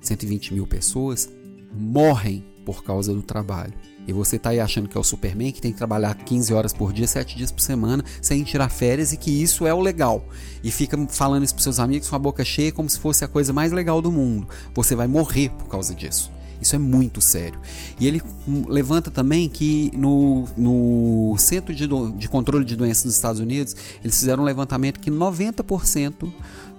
120 0.01 0.54
mil 0.54 0.68
pessoas 0.68 1.30
morrem 1.74 2.44
por 2.65 2.83
causa 2.83 3.13
do 3.13 3.21
trabalho. 3.21 3.74
E 4.06 4.12
você 4.12 4.38
tá 4.38 4.50
aí 4.50 4.60
achando 4.60 4.89
que 4.89 4.98
é 4.98 5.00
o 5.00 5.04
Superman, 5.04 5.51
que 5.51 5.62
tem 5.62 5.71
que 5.71 5.77
trabalhar 5.77 6.13
15 6.13 6.54
horas 6.54 6.74
por 6.74 6.92
dia, 6.92 7.07
7 7.07 7.38
dias 7.38 7.51
por 7.51 7.62
semana, 7.62 8.04
sem 8.21 8.44
tirar 8.44 8.69
férias 8.69 9.13
e 9.13 9.18
que 9.18 9.31
isso 9.31 9.65
é 9.65 9.74
o 9.74 9.80
legal. 9.80 10.25
E 10.63 10.71
fica 10.71 10.98
falando 11.07 11.44
isso 11.44 11.54
pros 11.54 11.63
seus 11.63 11.80
amigos 11.80 12.10
com 12.10 12.15
a 12.15 12.19
boca 12.19 12.44
cheia 12.44 12.71
como 12.71 12.89
se 12.89 13.00
fosse 13.00 13.24
a 13.24 13.27
coisa 13.27 13.54
mais 13.54 13.71
legal 13.71 14.01
do 14.01 14.12
mundo. 14.12 14.48
Você 14.74 14.95
vai 14.95 15.07
morrer 15.07 15.50
por 15.51 15.68
causa 15.68 15.95
disso. 15.95 16.31
Isso 16.62 16.75
é 16.75 16.80
muito 16.80 17.19
sério. 17.19 17.60
E 18.00 18.07
ele 18.07 18.21
levanta 18.68 19.12
também 19.12 19.50
que 19.50 19.92
no, 19.95 20.45
no 20.56 21.36
Centro 21.38 21.75
de, 21.75 21.88
de 22.18 22.30
Controle 22.30 22.63
de 22.63 22.75
Doenças 22.75 23.04
dos 23.04 23.16
Estados 23.16 23.42
Unidos, 23.42 23.75
eles 24.02 24.18
fizeram 24.18 24.44
um 24.44 24.45
levantamento 24.45 24.99
que 24.99 25.11
90% 25.11 26.31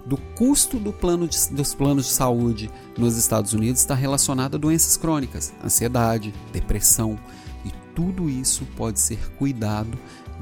do 0.05 0.17
custo 0.17 0.79
do 0.79 0.93
plano 0.93 1.27
de, 1.27 1.37
dos 1.51 1.73
planos 1.73 2.05
de 2.05 2.11
saúde 2.11 2.69
nos 2.97 3.17
Estados 3.17 3.53
Unidos 3.53 3.81
está 3.81 3.95
relacionado 3.95 4.55
a 4.55 4.59
doenças 4.59 4.95
crônicas, 4.97 5.53
ansiedade, 5.63 6.33
depressão, 6.53 7.17
e 7.65 7.71
tudo 7.95 8.29
isso 8.29 8.65
pode 8.75 8.99
ser 8.99 9.17
cuidado 9.37 9.97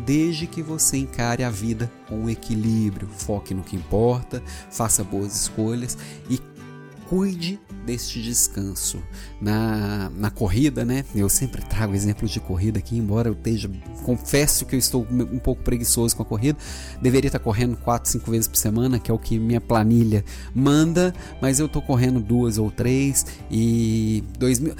desde 0.05 0.47
que 0.47 0.61
você 0.61 0.97
encare 0.97 1.43
a 1.43 1.49
vida 1.49 1.91
com 2.09 2.29
equilíbrio, 2.29 3.07
foque 3.07 3.53
no 3.53 3.63
que 3.63 3.75
importa, 3.75 4.43
faça 4.69 5.03
boas 5.03 5.35
escolhas 5.35 5.97
e 6.29 6.39
cuide 7.13 7.59
deste 7.85 8.19
descanso. 8.19 8.97
Na, 9.39 10.09
na 10.15 10.31
corrida, 10.31 10.83
né? 10.83 11.05
Eu 11.13 11.29
sempre 11.29 11.61
trago 11.61 11.93
exemplos 11.93 12.31
de 12.31 12.39
corrida 12.39 12.79
aqui, 12.79 12.97
embora 12.97 13.29
eu 13.29 13.33
esteja, 13.33 13.69
confesso 14.03 14.65
que 14.65 14.73
eu 14.73 14.79
estou 14.79 15.05
um 15.11 15.37
pouco 15.37 15.61
preguiçoso 15.61 16.15
com 16.15 16.23
a 16.23 16.25
corrida. 16.25 16.57
Deveria 16.99 17.27
estar 17.27 17.37
correndo 17.37 17.77
4, 17.77 18.09
5 18.09 18.31
vezes 18.31 18.47
por 18.47 18.57
semana, 18.57 18.97
que 18.97 19.11
é 19.11 19.13
o 19.13 19.19
que 19.19 19.37
minha 19.37 19.61
planilha 19.61 20.25
manda, 20.55 21.13
mas 21.39 21.59
eu 21.59 21.67
estou 21.67 21.83
correndo 21.83 22.19
duas 22.19 22.57
ou 22.57 22.71
três 22.71 23.27
e 23.51 24.23
2000 24.39 24.75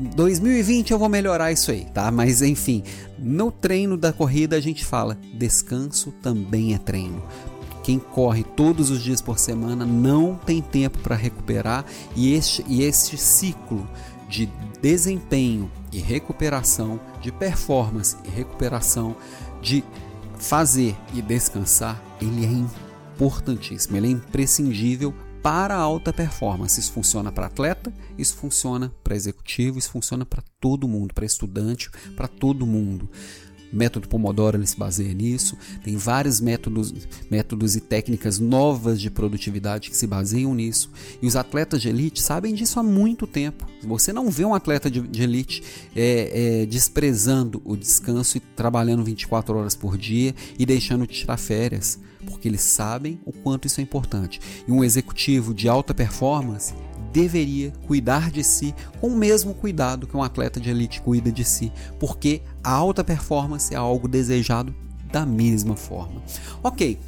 2020 0.00 0.90
eu 0.90 0.98
vou 0.98 1.08
melhorar 1.08 1.52
isso 1.52 1.70
aí, 1.70 1.84
tá? 1.84 2.10
Mas 2.10 2.42
enfim, 2.42 2.82
no 3.18 3.52
treino 3.52 3.96
da 3.96 4.12
corrida 4.12 4.56
a 4.56 4.60
gente 4.60 4.84
fala: 4.84 5.16
descanso 5.34 6.10
também 6.22 6.74
é 6.74 6.78
treino. 6.78 7.22
Quem 7.82 7.98
corre 7.98 8.44
todos 8.44 8.90
os 8.90 9.02
dias 9.02 9.20
por 9.20 9.38
semana 9.38 9.84
não 9.84 10.36
tem 10.36 10.62
tempo 10.62 10.98
para 10.98 11.16
recuperar 11.16 11.84
e 12.14 12.32
este, 12.32 12.64
e 12.68 12.82
este 12.82 13.16
ciclo 13.16 13.88
de 14.28 14.48
desempenho 14.80 15.70
e 15.92 15.98
recuperação, 15.98 16.98
de 17.20 17.30
performance 17.30 18.16
e 18.24 18.30
recuperação, 18.30 19.14
de 19.60 19.84
fazer 20.38 20.96
e 21.14 21.20
descansar, 21.20 22.02
ele 22.20 22.44
é 22.44 22.48
importantíssimo, 22.48 23.96
ele 23.96 24.08
é 24.08 24.10
imprescindível 24.10 25.14
para 25.42 25.74
a 25.74 25.78
alta 25.78 26.12
performance. 26.12 26.78
Isso 26.78 26.92
funciona 26.92 27.30
para 27.30 27.46
atleta, 27.46 27.92
isso 28.16 28.36
funciona 28.36 28.92
para 29.02 29.16
executivo, 29.16 29.78
isso 29.78 29.90
funciona 29.90 30.24
para 30.24 30.42
todo 30.60 30.88
mundo, 30.88 31.12
para 31.12 31.26
estudante, 31.26 31.90
para 32.16 32.28
todo 32.28 32.66
mundo. 32.66 33.10
Método 33.72 34.08
Pomodoro 34.08 34.56
ele 34.56 34.66
se 34.66 34.76
baseia 34.76 35.12
nisso. 35.14 35.56
Tem 35.82 35.96
vários 35.96 36.40
métodos, 36.40 36.92
métodos 37.30 37.76
e 37.76 37.80
técnicas 37.80 38.38
novas 38.38 39.00
de 39.00 39.10
produtividade 39.10 39.90
que 39.90 39.96
se 39.96 40.06
baseiam 40.06 40.54
nisso. 40.54 40.90
E 41.20 41.26
os 41.26 41.36
atletas 41.36 41.80
de 41.80 41.88
elite 41.88 42.22
sabem 42.22 42.54
disso 42.54 42.78
há 42.78 42.82
muito 42.82 43.26
tempo. 43.26 43.66
Você 43.82 44.12
não 44.12 44.30
vê 44.30 44.44
um 44.44 44.54
atleta 44.54 44.90
de, 44.90 45.00
de 45.00 45.22
elite 45.22 45.62
é, 45.96 46.62
é, 46.62 46.66
desprezando 46.66 47.60
o 47.64 47.76
descanso 47.76 48.36
e 48.36 48.40
trabalhando 48.40 49.02
24 49.02 49.56
horas 49.56 49.74
por 49.74 49.96
dia 49.96 50.34
e 50.58 50.64
deixando 50.64 51.06
de 51.06 51.14
tirar 51.14 51.36
férias, 51.36 51.98
porque 52.26 52.48
eles 52.48 52.60
sabem 52.60 53.18
o 53.24 53.32
quanto 53.32 53.66
isso 53.66 53.80
é 53.80 53.82
importante. 53.82 54.40
E 54.66 54.70
um 54.70 54.84
executivo 54.84 55.52
de 55.52 55.68
alta 55.68 55.92
performance 55.92 56.74
deveria 57.12 57.72
cuidar 57.86 58.30
de 58.30 58.42
si 58.42 58.74
com 59.00 59.08
o 59.08 59.16
mesmo 59.16 59.54
cuidado 59.54 60.06
que 60.06 60.16
um 60.16 60.22
atleta 60.22 60.58
de 60.58 60.70
elite 60.70 61.00
cuida 61.00 61.30
de 61.30 61.44
si, 61.44 61.72
porque 62.00 62.42
a 62.62 62.72
alta 62.72 63.04
performance 63.04 63.72
é 63.72 63.76
algo 63.76 64.08
desejado 64.08 64.74
da 65.12 65.26
mesma 65.26 65.76
forma. 65.76 66.22
Ok, 66.62 66.98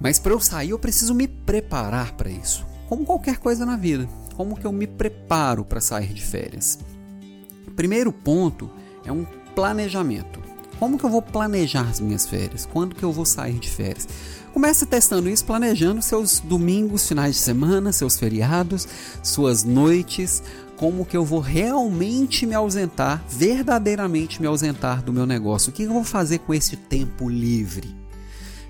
mas 0.00 0.18
para 0.18 0.32
eu 0.32 0.40
sair 0.40 0.70
eu 0.70 0.78
preciso 0.78 1.14
me 1.14 1.28
preparar 1.28 2.12
para 2.12 2.30
isso, 2.30 2.66
como 2.88 3.04
qualquer 3.04 3.38
coisa 3.38 3.66
na 3.66 3.76
vida. 3.76 4.08
Como 4.34 4.56
que 4.56 4.64
eu 4.64 4.72
me 4.72 4.86
preparo 4.86 5.64
para 5.64 5.80
sair 5.80 6.14
de 6.14 6.24
férias? 6.24 6.78
Primeiro 7.74 8.12
ponto 8.12 8.70
é 9.04 9.10
um 9.10 9.26
planejamento. 9.52 10.40
Como 10.78 10.96
que 10.96 11.04
eu 11.04 11.10
vou 11.10 11.20
planejar 11.20 11.88
as 11.88 11.98
minhas 11.98 12.24
férias? 12.24 12.64
Quando 12.64 12.94
que 12.94 13.02
eu 13.02 13.10
vou 13.10 13.24
sair 13.24 13.58
de 13.58 13.68
férias? 13.68 14.06
Comece 14.58 14.86
testando 14.86 15.30
isso, 15.30 15.44
planejando 15.44 16.02
seus 16.02 16.40
domingos, 16.40 17.06
finais 17.06 17.36
de 17.36 17.40
semana, 17.42 17.92
seus 17.92 18.18
feriados, 18.18 18.88
suas 19.22 19.62
noites, 19.62 20.42
como 20.76 21.06
que 21.06 21.16
eu 21.16 21.24
vou 21.24 21.38
realmente 21.38 22.44
me 22.44 22.56
ausentar, 22.56 23.22
verdadeiramente 23.28 24.40
me 24.40 24.48
ausentar 24.48 25.00
do 25.00 25.12
meu 25.12 25.24
negócio. 25.26 25.70
O 25.70 25.72
que 25.72 25.84
eu 25.84 25.92
vou 25.92 26.02
fazer 26.02 26.40
com 26.40 26.52
esse 26.52 26.76
tempo 26.76 27.28
livre? 27.28 27.94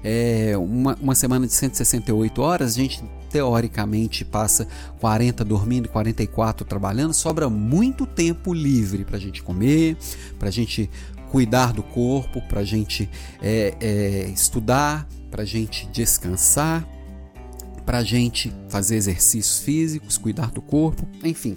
É, 0.04 0.52
uma, 0.58 0.94
uma 1.00 1.14
semana 1.14 1.46
de 1.46 1.54
168 1.54 2.42
horas, 2.42 2.72
a 2.72 2.76
gente 2.76 3.02
teoricamente 3.30 4.26
passa 4.26 4.68
40 5.00 5.42
dormindo, 5.42 5.88
44 5.88 6.66
trabalhando, 6.66 7.14
sobra 7.14 7.48
muito 7.48 8.04
tempo 8.04 8.52
livre 8.52 9.06
para 9.06 9.16
a 9.16 9.20
gente 9.20 9.42
comer, 9.42 9.96
para 10.38 10.48
a 10.48 10.52
gente 10.52 10.90
cuidar 11.30 11.72
do 11.72 11.82
corpo, 11.82 12.42
para 12.42 12.60
a 12.60 12.64
gente 12.64 13.08
é, 13.40 13.74
é, 13.80 14.28
estudar, 14.28 15.08
para 15.30 15.42
a 15.42 15.46
gente 15.46 15.86
descansar, 15.88 16.86
para 17.84 17.98
a 17.98 18.04
gente 18.04 18.54
fazer 18.68 18.96
exercícios 18.96 19.60
físicos, 19.60 20.18
cuidar 20.18 20.50
do 20.50 20.60
corpo, 20.60 21.06
enfim. 21.24 21.56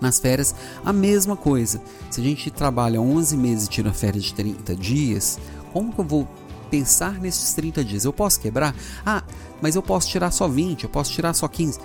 Nas 0.00 0.18
férias, 0.18 0.54
a 0.84 0.92
mesma 0.92 1.36
coisa. 1.36 1.80
Se 2.10 2.20
a 2.20 2.24
gente 2.24 2.50
trabalha 2.50 3.00
11 3.00 3.36
meses 3.36 3.66
e 3.66 3.70
tira 3.70 3.92
férias 3.92 4.24
de 4.24 4.34
30 4.34 4.76
dias, 4.76 5.38
como 5.72 5.92
que 5.92 5.98
eu 6.00 6.04
vou 6.04 6.28
pensar 6.70 7.18
nesses 7.20 7.54
30 7.54 7.84
dias? 7.84 8.04
Eu 8.04 8.12
posso 8.12 8.38
quebrar? 8.40 8.74
Ah, 9.04 9.22
mas 9.62 9.76
eu 9.76 9.82
posso 9.82 10.08
tirar 10.08 10.30
só 10.30 10.46
20, 10.46 10.84
eu 10.84 10.90
posso 10.90 11.12
tirar 11.12 11.32
só 11.32 11.48
15. 11.48 11.78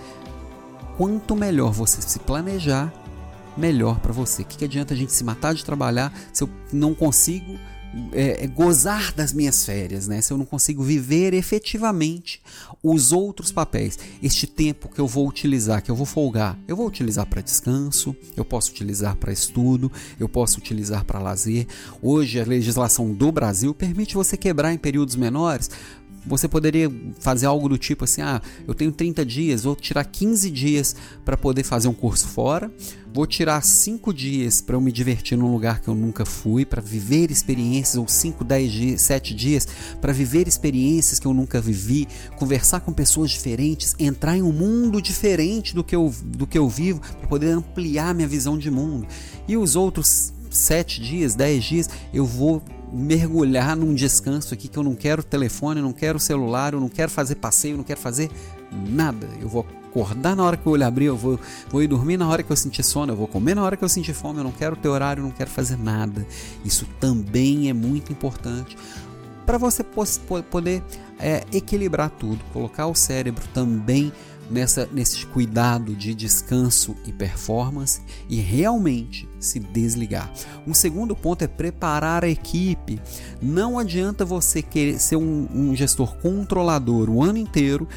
Quanto 0.97 1.35
melhor 1.35 1.71
você 1.71 2.01
se 2.01 2.19
planejar, 2.19 2.91
melhor 3.55 3.99
para 3.99 4.11
você. 4.11 4.41
O 4.41 4.45
que, 4.45 4.57
que 4.57 4.65
adianta 4.65 4.93
a 4.93 4.97
gente 4.97 5.13
se 5.13 5.23
matar 5.23 5.53
de 5.53 5.63
trabalhar 5.63 6.13
se 6.33 6.43
eu 6.43 6.49
não 6.73 6.93
consigo 6.93 7.57
é, 8.11 8.43
é, 8.43 8.47
gozar 8.47 9.13
das 9.13 9.33
minhas 9.33 9.65
férias, 9.65 10.07
né? 10.07 10.21
Se 10.21 10.31
eu 10.31 10.37
não 10.37 10.45
consigo 10.45 10.83
viver 10.83 11.33
efetivamente 11.33 12.41
os 12.83 13.11
outros 13.11 13.51
papéis, 13.51 13.97
este 14.21 14.45
tempo 14.45 14.89
que 14.89 14.99
eu 14.99 15.07
vou 15.07 15.27
utilizar, 15.27 15.81
que 15.81 15.89
eu 15.89 15.95
vou 15.95 16.05
folgar, 16.05 16.57
eu 16.67 16.75
vou 16.75 16.85
utilizar 16.85 17.25
para 17.25 17.41
descanso, 17.41 18.15
eu 18.37 18.45
posso 18.45 18.71
utilizar 18.71 19.15
para 19.15 19.33
estudo, 19.33 19.91
eu 20.19 20.29
posso 20.29 20.59
utilizar 20.59 21.03
para 21.03 21.19
lazer. 21.19 21.67
Hoje 22.01 22.39
a 22.39 22.45
legislação 22.45 23.11
do 23.11 23.31
Brasil 23.31 23.73
permite 23.73 24.13
você 24.13 24.37
quebrar 24.37 24.71
em 24.71 24.77
períodos 24.77 25.15
menores 25.15 25.69
você 26.25 26.47
poderia 26.47 26.91
fazer 27.19 27.45
algo 27.45 27.69
do 27.69 27.77
tipo 27.77 28.03
assim: 28.03 28.21
ah, 28.21 28.41
eu 28.67 28.73
tenho 28.73 28.91
30 28.91 29.25
dias, 29.25 29.63
vou 29.63 29.75
tirar 29.75 30.03
15 30.05 30.49
dias 30.49 30.95
para 31.23 31.37
poder 31.37 31.63
fazer 31.63 31.87
um 31.87 31.93
curso 31.93 32.27
fora, 32.27 32.71
vou 33.13 33.25
tirar 33.25 33.61
5 33.61 34.13
dias 34.13 34.61
para 34.61 34.75
eu 34.75 34.81
me 34.81 34.91
divertir 34.91 35.37
num 35.37 35.51
lugar 35.51 35.81
que 35.81 35.87
eu 35.87 35.95
nunca 35.95 36.25
fui, 36.25 36.65
para 36.65 36.81
viver 36.81 37.31
experiências, 37.31 37.95
ou 37.95 38.07
5, 38.07 38.43
10 38.43 38.71
dias, 38.71 39.01
7 39.01 39.33
dias 39.33 39.67
para 39.99 40.13
viver 40.13 40.47
experiências 40.47 41.19
que 41.19 41.27
eu 41.27 41.33
nunca 41.33 41.61
vivi, 41.61 42.07
conversar 42.37 42.81
com 42.81 42.93
pessoas 42.93 43.31
diferentes, 43.31 43.95
entrar 43.99 44.37
em 44.37 44.41
um 44.41 44.51
mundo 44.51 45.01
diferente 45.01 45.75
do 45.75 45.83
que 45.83 45.95
eu, 45.95 46.13
do 46.23 46.47
que 46.47 46.57
eu 46.57 46.67
vivo, 46.69 47.01
para 47.19 47.27
poder 47.27 47.51
ampliar 47.51 48.13
minha 48.13 48.27
visão 48.27 48.57
de 48.57 48.69
mundo. 48.69 49.07
E 49.47 49.57
os 49.57 49.75
outros 49.75 50.33
7 50.49 51.01
dias, 51.01 51.35
10 51.35 51.63
dias, 51.63 51.89
eu 52.13 52.25
vou 52.25 52.61
mergulhar 52.91 53.75
num 53.75 53.93
descanso 53.93 54.53
aqui 54.53 54.67
que 54.67 54.77
eu 54.77 54.83
não 54.83 54.95
quero 54.95 55.21
telefone, 55.21 55.81
não 55.81 55.93
quero 55.93 56.19
celular, 56.19 56.73
eu 56.73 56.79
não 56.79 56.89
quero 56.89 57.11
fazer 57.11 57.35
passeio, 57.35 57.77
não 57.77 57.83
quero 57.83 57.99
fazer 57.99 58.29
nada. 58.71 59.27
Eu 59.39 59.47
vou 59.47 59.65
acordar 59.89 60.35
na 60.35 60.43
hora 60.43 60.57
que 60.57 60.67
o 60.67 60.71
olho 60.71 60.85
abrir, 60.85 61.05
eu 61.05 61.17
vou, 61.17 61.39
vou 61.69 61.83
ir 61.83 61.87
dormir 61.87 62.17
na 62.17 62.27
hora 62.27 62.43
que 62.43 62.51
eu 62.51 62.55
sentir 62.55 62.83
sono, 62.83 63.13
eu 63.13 63.17
vou 63.17 63.27
comer 63.27 63.55
na 63.55 63.63
hora 63.63 63.77
que 63.77 63.83
eu 63.83 63.89
sentir 63.89 64.13
fome, 64.13 64.39
eu 64.39 64.43
não 64.43 64.51
quero 64.51 64.75
ter 64.75 64.87
horário, 64.87 65.21
eu 65.21 65.25
não 65.25 65.31
quero 65.31 65.49
fazer 65.49 65.77
nada. 65.77 66.25
Isso 66.63 66.87
também 66.99 67.69
é 67.69 67.73
muito 67.73 68.11
importante 68.11 68.75
para 69.49 69.57
você 69.57 69.83
poder 69.83 70.83
é, 71.19 71.43
equilibrar 71.51 72.11
tudo, 72.11 72.39
colocar 72.53 72.85
o 72.85 72.93
cérebro 72.93 73.43
também 73.51 74.13
nessa, 74.49 74.87
nesse 74.91 75.25
cuidado 75.25 75.95
de 75.95 76.13
descanso 76.13 76.95
e 77.05 77.11
performance 77.11 78.01
e 78.27 78.37
realmente 78.39 79.27
se 79.39 79.59
desligar. 79.59 80.31
Um 80.67 80.73
segundo 80.73 81.15
ponto 81.15 81.43
é 81.43 81.47
preparar 81.47 82.23
a 82.23 82.29
equipe. 82.29 82.99
Não 83.41 83.77
adianta 83.77 84.25
você 84.25 84.61
querer 84.61 84.99
ser 84.99 85.15
um, 85.15 85.47
um 85.53 85.75
gestor 85.75 86.15
controlador 86.17 87.09
o 87.09 87.23
ano 87.23 87.37
inteiro, 87.37 87.87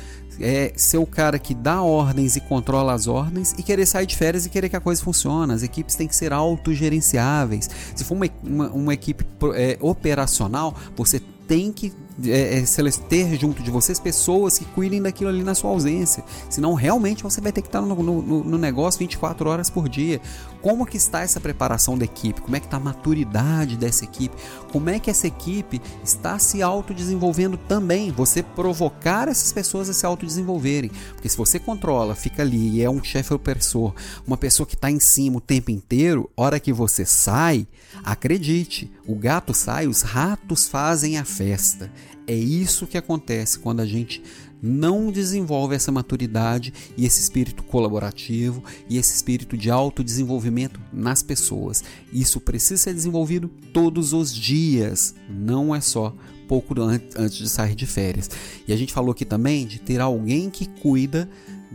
é 0.40 0.72
ser 0.76 0.98
o 0.98 1.06
cara 1.06 1.38
que 1.38 1.54
dá 1.54 1.82
ordens 1.82 2.36
e 2.36 2.40
controla 2.40 2.94
as 2.94 3.06
ordens 3.06 3.54
e 3.58 3.62
querer 3.62 3.86
sair 3.86 4.06
de 4.06 4.16
férias 4.16 4.46
e 4.46 4.50
querer 4.50 4.68
que 4.68 4.76
a 4.76 4.80
coisa 4.80 5.02
funcione. 5.02 5.52
As 5.52 5.62
equipes 5.62 5.94
têm 5.94 6.08
que 6.08 6.16
ser 6.16 6.32
autogerenciáveis. 6.32 7.68
Se 7.94 8.04
for 8.04 8.14
uma, 8.14 8.26
uma, 8.42 8.68
uma 8.70 8.94
equipe 8.94 9.24
é, 9.54 9.76
operacional, 9.80 10.74
você 10.96 11.20
tem 11.52 11.70
que 11.70 11.92
é, 12.24 12.60
é, 12.60 12.90
ter 13.10 13.38
junto 13.38 13.62
de 13.62 13.70
vocês 13.70 14.00
pessoas 14.00 14.58
que 14.58 14.64
cuidem 14.64 15.02
daquilo 15.02 15.28
ali 15.28 15.42
na 15.42 15.54
sua 15.54 15.68
ausência. 15.68 16.24
Senão, 16.48 16.72
realmente, 16.72 17.22
você 17.22 17.42
vai 17.42 17.52
ter 17.52 17.60
que 17.60 17.68
estar 17.68 17.82
no, 17.82 17.94
no, 17.94 18.42
no, 18.42 18.56
negócio 18.56 18.98
24 18.98 19.50
horas 19.50 19.68
por 19.68 19.86
dia. 19.86 20.18
Como 20.62 20.86
que 20.86 20.96
está 20.96 21.22
essa 21.22 21.40
preparação 21.40 21.98
da 21.98 22.04
equipe? 22.04 22.40
Como 22.40 22.54
é 22.54 22.60
que 22.60 22.66
está 22.66 22.76
a 22.76 22.80
maturidade 22.80 23.76
dessa 23.76 24.04
equipe? 24.04 24.36
Como 24.70 24.88
é 24.88 25.00
que 25.00 25.10
essa 25.10 25.26
equipe 25.26 25.82
está 26.04 26.38
se 26.38 26.62
autodesenvolvendo 26.62 27.56
também? 27.56 28.12
Você 28.12 28.44
provocar 28.44 29.26
essas 29.26 29.52
pessoas 29.52 29.90
a 29.90 29.92
se 29.92 30.06
autodesenvolverem. 30.06 30.90
Porque 31.14 31.28
se 31.28 31.36
você 31.36 31.58
controla, 31.58 32.14
fica 32.14 32.42
ali 32.42 32.76
e 32.76 32.82
é 32.82 32.88
um 32.88 33.02
chefe 33.02 33.34
opressor, 33.34 33.92
uma 34.24 34.36
pessoa 34.36 34.66
que 34.66 34.76
está 34.76 34.88
em 34.88 35.00
cima 35.00 35.38
o 35.38 35.40
tempo 35.40 35.72
inteiro, 35.72 36.30
hora 36.36 36.60
que 36.60 36.72
você 36.72 37.04
sai, 37.04 37.66
acredite, 38.04 38.90
o 39.06 39.16
gato 39.16 39.52
sai, 39.52 39.88
os 39.88 40.02
ratos 40.02 40.68
fazem 40.68 41.18
a 41.18 41.24
festa. 41.24 41.90
É 42.26 42.34
isso 42.34 42.86
que 42.86 42.96
acontece 42.96 43.58
quando 43.58 43.80
a 43.80 43.86
gente 43.86 44.22
não 44.62 45.10
desenvolve 45.10 45.74
essa 45.74 45.90
maturidade 45.90 46.72
e 46.96 47.04
esse 47.04 47.20
espírito 47.20 47.64
colaborativo 47.64 48.62
e 48.88 48.96
esse 48.96 49.14
espírito 49.14 49.56
de 49.56 49.70
autodesenvolvimento 49.70 50.80
nas 50.92 51.22
pessoas. 51.22 51.82
Isso 52.12 52.40
precisa 52.40 52.80
ser 52.80 52.94
desenvolvido 52.94 53.50
todos 53.72 54.12
os 54.12 54.32
dias, 54.32 55.14
não 55.28 55.74
é 55.74 55.80
só 55.80 56.14
pouco 56.46 56.74
antes 56.80 57.36
de 57.36 57.48
sair 57.48 57.74
de 57.74 57.86
férias. 57.86 58.30
E 58.68 58.72
a 58.72 58.76
gente 58.76 58.92
falou 58.92 59.12
aqui 59.12 59.24
também 59.24 59.66
de 59.66 59.80
ter 59.80 60.00
alguém 60.00 60.50
que 60.50 60.66
cuida 60.66 61.28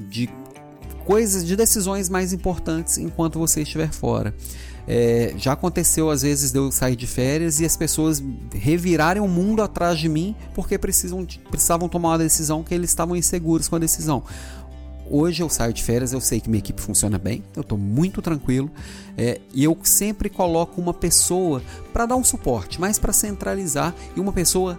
de 0.09 0.29
coisas, 1.07 1.45
de 1.45 1.55
decisões 1.55 2.09
mais 2.09 2.33
importantes 2.33 2.97
enquanto 2.97 3.39
você 3.39 3.61
estiver 3.61 3.89
fora. 3.93 4.35
É, 4.85 5.33
já 5.37 5.53
aconteceu 5.53 6.09
às 6.09 6.21
vezes 6.21 6.51
de 6.51 6.59
eu 6.59 6.69
sair 6.69 6.97
de 6.97 7.07
férias 7.07 7.61
e 7.61 7.65
as 7.65 7.77
pessoas 7.77 8.21
revirarem 8.53 9.23
o 9.23 9.27
mundo 9.27 9.61
atrás 9.61 9.97
de 9.97 10.09
mim 10.09 10.35
porque 10.53 10.77
precisam, 10.77 11.25
precisavam 11.49 11.87
tomar 11.87 12.09
uma 12.09 12.17
decisão 12.17 12.61
que 12.61 12.73
eles 12.73 12.89
estavam 12.89 13.15
inseguros 13.15 13.69
com 13.69 13.77
a 13.77 13.79
decisão. 13.79 14.21
Hoje 15.09 15.41
eu 15.41 15.49
saio 15.49 15.71
de 15.71 15.81
férias, 15.81 16.11
eu 16.11 16.19
sei 16.19 16.41
que 16.41 16.49
minha 16.49 16.59
equipe 16.59 16.81
funciona 16.81 17.17
bem, 17.17 17.41
eu 17.55 17.61
estou 17.61 17.77
muito 17.77 18.21
tranquilo 18.21 18.69
é, 19.17 19.39
e 19.53 19.63
eu 19.63 19.77
sempre 19.83 20.29
coloco 20.29 20.81
uma 20.81 20.93
pessoa 20.93 21.63
para 21.93 22.05
dar 22.05 22.17
um 22.17 22.23
suporte, 22.23 22.81
mais 22.81 22.99
para 22.99 23.13
centralizar 23.13 23.95
e 24.13 24.19
uma 24.19 24.33
pessoa 24.33 24.77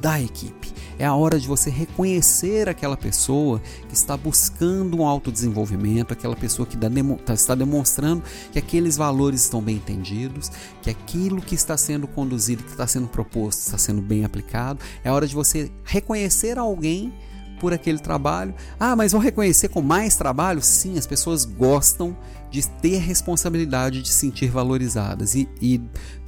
da 0.00 0.18
equipe. 0.18 0.72
É 0.98 1.04
a 1.04 1.14
hora 1.14 1.38
de 1.38 1.46
você 1.46 1.68
reconhecer 1.68 2.68
aquela 2.68 2.96
pessoa 2.96 3.60
que 3.88 3.94
está 3.94 4.16
buscando 4.16 4.98
um 4.98 5.06
autodesenvolvimento, 5.06 6.12
aquela 6.12 6.34
pessoa 6.34 6.66
que 6.66 6.76
tá, 7.24 7.34
está 7.34 7.54
demonstrando 7.54 8.22
que 8.50 8.58
aqueles 8.58 8.96
valores 8.96 9.42
estão 9.42 9.60
bem 9.60 9.76
entendidos, 9.76 10.50
que 10.80 10.88
aquilo 10.88 11.42
que 11.42 11.54
está 11.54 11.76
sendo 11.76 12.06
conduzido, 12.06 12.62
que 12.62 12.70
está 12.70 12.86
sendo 12.86 13.08
proposto, 13.08 13.60
está 13.60 13.78
sendo 13.78 14.00
bem 14.00 14.24
aplicado. 14.24 14.80
É 15.04 15.08
a 15.08 15.14
hora 15.14 15.26
de 15.26 15.34
você 15.34 15.70
reconhecer 15.84 16.58
alguém 16.58 17.12
por 17.60 17.72
aquele 17.72 17.98
trabalho. 17.98 18.54
Ah, 18.78 18.94
mas 18.94 19.12
vão 19.12 19.20
reconhecer 19.20 19.68
com 19.68 19.82
mais 19.82 20.16
trabalho? 20.16 20.62
Sim, 20.62 20.98
as 20.98 21.06
pessoas 21.06 21.44
gostam 21.44 22.16
de 22.50 22.66
ter 22.68 22.98
responsabilidade, 22.98 24.02
de 24.02 24.08
se 24.08 24.14
sentir 24.14 24.48
valorizadas. 24.48 25.34
E, 25.34 25.48
e 25.60 25.80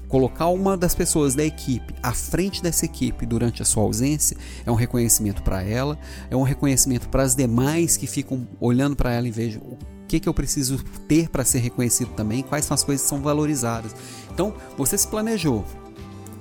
colocar 0.09 0.49
uma 0.49 0.77
das 0.77 0.95
pessoas 0.95 1.35
da 1.35 1.45
equipe 1.45 1.95
à 2.03 2.13
frente 2.13 2.63
dessa 2.63 2.85
equipe 2.85 3.27
durante 3.27 3.63
a 3.63 3.65
sua 3.65 3.83
ausência 3.83 4.37
é 4.65 4.71
um 4.71 4.75
reconhecimento 4.75 5.43
para 5.43 5.63
ela, 5.63 5.99
é 6.31 6.37
um 6.37 6.43
reconhecimento 6.43 7.09
para 7.09 7.23
as 7.23 7.35
demais 7.35 7.97
que 7.97 8.07
ficam 8.07 8.49
olhando 8.61 8.97
para 8.97 9.13
ela 9.13 9.29
e 9.29 9.31
vejam 9.31 9.61
o 9.63 9.79
que, 10.09 10.19
que 10.19 10.29
eu 10.29 10.35
preciso 10.35 10.83
ter 11.07 11.29
para 11.29 11.45
ser 11.45 11.59
reconhecido 11.59 12.11
também, 12.15 12.43
quais 12.43 12.65
são 12.65 12.75
as 12.75 12.83
coisas 12.83 13.03
que 13.03 13.09
são 13.09 13.21
valorizadas. 13.21 13.95
Então, 14.33 14.55
você 14.77 14.97
se 14.97 15.07
planejou, 15.07 15.65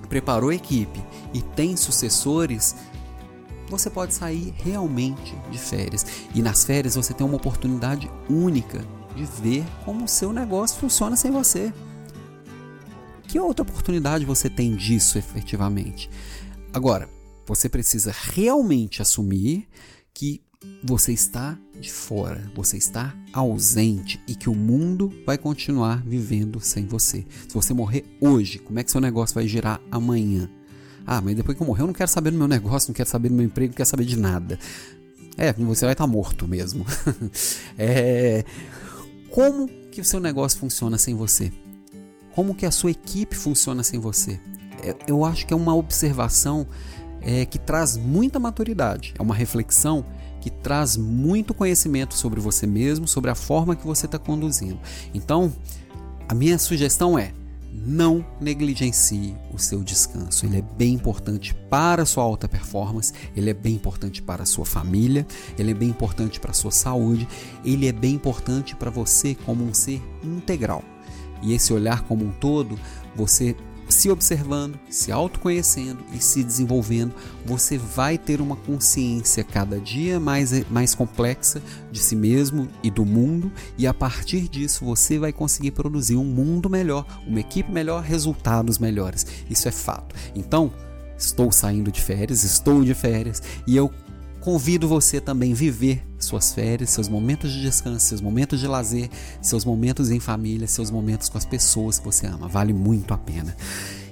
preparou 0.07 0.49
a 0.49 0.55
equipe 0.55 1.03
e 1.33 1.41
tem 1.41 1.75
sucessores, 1.75 2.75
você 3.69 3.89
pode 3.89 4.13
sair 4.13 4.53
realmente 4.63 5.35
de 5.51 5.57
férias. 5.57 6.05
E 6.33 6.41
nas 6.41 6.63
férias 6.63 6.95
você 6.95 7.13
tem 7.13 7.27
uma 7.27 7.35
oportunidade 7.35 8.09
única 8.29 8.85
de 9.13 9.25
ver 9.25 9.65
como 9.83 10.05
o 10.05 10.07
seu 10.07 10.31
negócio 10.31 10.79
funciona 10.79 11.17
sem 11.17 11.31
você. 11.31 11.73
Que 13.27 13.39
outra 13.39 13.63
oportunidade 13.63 14.25
você 14.25 14.49
tem 14.49 14.75
disso 14.75 15.17
efetivamente? 15.17 16.09
Agora, 16.73 17.09
você 17.45 17.67
precisa 17.67 18.13
realmente 18.13 19.01
assumir 19.01 19.67
que 20.13 20.41
você 20.83 21.13
está 21.13 21.57
de 21.79 21.91
fora, 21.91 22.51
você 22.55 22.77
está 22.77 23.15
ausente 23.31 24.19
e 24.27 24.35
que 24.35 24.49
o 24.49 24.55
mundo 24.55 25.13
vai 25.25 25.37
continuar 25.37 26.01
vivendo 26.03 26.59
sem 26.59 26.85
você. 26.85 27.25
Se 27.47 27.53
você 27.53 27.73
morrer 27.73 28.05
hoje, 28.19 28.59
como 28.59 28.79
é 28.79 28.83
que 28.83 28.91
seu 28.91 29.01
negócio 29.01 29.35
vai 29.35 29.47
girar 29.47 29.79
amanhã? 29.91 30.49
Ah, 31.05 31.21
mas 31.21 31.35
depois 31.35 31.55
que 31.55 31.63
eu 31.63 31.67
morrer, 31.67 31.83
eu 31.83 31.87
não 31.87 31.93
quero 31.93 32.09
saber 32.09 32.31
do 32.31 32.37
meu 32.37 32.47
negócio, 32.47 32.89
não 32.89 32.95
quero 32.95 33.09
saber 33.09 33.29
do 33.29 33.35
meu 33.35 33.45
emprego, 33.45 33.71
não 33.71 33.77
quero 33.77 33.89
saber 33.89 34.05
de 34.05 34.17
nada. 34.17 34.59
É, 35.37 35.53
você 35.53 35.85
vai 35.85 35.93
estar 35.93 36.07
morto 36.07 36.47
mesmo. 36.47 36.85
é, 37.77 38.43
como 39.29 39.69
que 39.91 40.01
o 40.01 40.05
seu 40.05 40.19
negócio 40.19 40.59
funciona 40.59 40.97
sem 40.97 41.15
você? 41.15 41.51
Como 42.37 42.53
que 42.53 42.67
a 42.67 42.71
sua 42.71 42.91
equipe 42.91 43.35
funciona 43.35 43.81
sem 43.81 43.99
você? 43.99 44.39
É, 44.83 44.95
eu 45.07 45.25
acho 45.25 45.47
que 45.47 45.55
é 45.55 45.57
uma 45.57 45.73
observação 45.73 46.67
é, 47.19 47.47
que 47.47 47.57
traz 47.57 47.97
muita 47.97 48.37
maturidade, 48.37 49.15
é 49.17 49.21
uma 49.23 49.33
reflexão 49.33 50.05
que 50.39 50.51
traz 50.51 50.95
muito 50.95 51.51
conhecimento 51.51 52.13
sobre 52.13 52.39
você 52.39 52.67
mesmo, 52.67 53.07
sobre 53.07 53.31
a 53.31 53.35
forma 53.35 53.75
que 53.75 53.83
você 53.83 54.05
está 54.05 54.19
conduzindo. 54.19 54.79
Então, 55.15 55.51
a 56.29 56.35
minha 56.35 56.59
sugestão 56.59 57.17
é 57.17 57.33
não 57.73 58.23
negligencie 58.39 59.35
o 59.51 59.57
seu 59.57 59.83
descanso. 59.83 60.45
Ele 60.45 60.59
é 60.59 60.61
bem 60.61 60.93
importante 60.93 61.55
para 61.71 62.03
a 62.03 62.05
sua 62.05 62.23
alta 62.23 62.47
performance, 62.47 63.13
ele 63.35 63.49
é 63.49 63.53
bem 63.55 63.73
importante 63.73 64.21
para 64.21 64.43
a 64.43 64.45
sua 64.45 64.63
família, 64.63 65.25
ele 65.57 65.71
é 65.71 65.73
bem 65.73 65.89
importante 65.89 66.39
para 66.39 66.51
a 66.51 66.53
sua 66.53 66.69
saúde, 66.69 67.27
ele 67.65 67.87
é 67.87 67.91
bem 67.91 68.13
importante 68.13 68.75
para 68.75 68.91
você 68.91 69.33
como 69.33 69.63
um 69.63 69.73
ser 69.73 70.03
integral. 70.23 70.83
E 71.41 71.53
esse 71.53 71.73
olhar 71.73 72.03
como 72.03 72.25
um 72.25 72.31
todo, 72.31 72.79
você 73.15 73.55
se 73.89 74.09
observando, 74.09 74.77
se 74.89 75.11
autoconhecendo 75.11 76.03
e 76.13 76.21
se 76.21 76.43
desenvolvendo, 76.43 77.13
você 77.45 77.77
vai 77.77 78.17
ter 78.17 78.41
uma 78.41 78.55
consciência 78.55 79.43
cada 79.43 79.79
dia 79.79 80.19
mais, 80.19 80.69
mais 80.69 80.93
complexa 80.93 81.61
de 81.91 81.99
si 81.99 82.15
mesmo 82.15 82.67
e 82.83 82.91
do 82.91 83.05
mundo, 83.05 83.51
e 83.77 83.87
a 83.87 83.93
partir 83.93 84.47
disso 84.49 84.83
você 84.83 85.17
vai 85.17 85.31
conseguir 85.31 85.71
produzir 85.71 86.17
um 86.17 86.25
mundo 86.25 86.69
melhor, 86.69 87.05
uma 87.25 87.39
equipe 87.39 87.71
melhor, 87.71 88.03
resultados 88.03 88.77
melhores. 88.77 89.25
Isso 89.49 89.67
é 89.67 89.71
fato. 89.71 90.15
Então, 90.35 90.71
estou 91.17 91.51
saindo 91.51 91.91
de 91.91 92.01
férias, 92.01 92.43
estou 92.43 92.83
de 92.83 92.93
férias 92.93 93.41
e 93.65 93.75
eu 93.75 93.91
convido 94.41 94.87
você 94.87 95.19
também 95.19 95.53
a 95.53 95.55
viver 95.55 96.05
suas 96.27 96.53
férias, 96.53 96.89
seus 96.89 97.07
momentos 97.07 97.51
de 97.51 97.61
descanso, 97.61 98.05
seus 98.05 98.21
momentos 98.21 98.59
de 98.59 98.67
lazer, 98.67 99.09
seus 99.41 99.65
momentos 99.65 100.11
em 100.11 100.19
família, 100.19 100.67
seus 100.67 100.91
momentos 100.91 101.29
com 101.29 101.37
as 101.37 101.45
pessoas 101.45 101.99
que 101.99 102.05
você 102.05 102.27
ama. 102.27 102.47
Vale 102.47 102.73
muito 102.73 103.13
a 103.13 103.17
pena. 103.17 103.55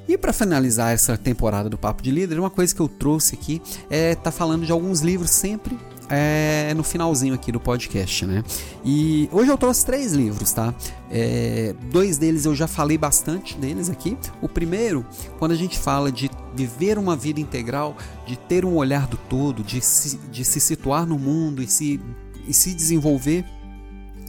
E 0.08 0.18
para 0.18 0.32
finalizar 0.32 0.94
essa 0.94 1.18
temporada 1.18 1.70
do 1.70 1.78
Papo 1.78 2.04
de 2.04 2.12
Líder, 2.12 2.40
uma 2.40 2.50
coisa 2.50 2.74
que 2.74 2.80
eu 2.80 2.88
trouxe 2.88 3.36
aqui 3.36 3.62
é 3.90 4.14
tá 4.14 4.32
falando 4.32 4.66
de 4.66 4.72
alguns 4.72 5.02
livros 5.02 5.32
sempre 5.32 5.78
é, 6.10 6.74
no 6.76 6.84
finalzinho 6.84 7.34
aqui 7.34 7.52
do 7.52 7.60
podcast, 7.60 8.26
né? 8.26 8.44
E 8.84 9.30
hoje 9.32 9.50
eu 9.52 9.58
trouxe 9.58 9.86
três 9.86 10.14
livros, 10.14 10.52
tá? 10.52 10.74
É, 11.10 11.74
dois 11.92 12.18
deles 12.18 12.46
eu 12.46 12.56
já 12.56 12.68
falei 12.68 12.98
bastante 12.98 13.58
deles 13.58 13.90
aqui. 13.90 14.18
O 14.42 14.50
primeiro, 14.50 15.06
quando 15.40 15.52
a 15.52 15.56
gente 15.56 15.78
fala 15.78 16.12
de 16.12 16.30
viver 16.56 16.98
uma 16.98 17.16
vida 17.16 17.40
integral, 17.40 17.96
de 18.26 18.38
ter 18.38 18.66
um 18.66 18.76
olhar 18.76 19.08
do 19.08 19.18
todo, 19.18 19.64
de 19.64 19.82
se, 19.82 20.18
de 20.32 20.46
se 20.46 20.60
situar 20.60 21.06
no 21.06 21.18
mundo 21.18 21.62
e 21.62 21.68
se, 21.68 22.00
e 22.48 22.54
se 22.54 22.74
desenvolver, 22.74 23.46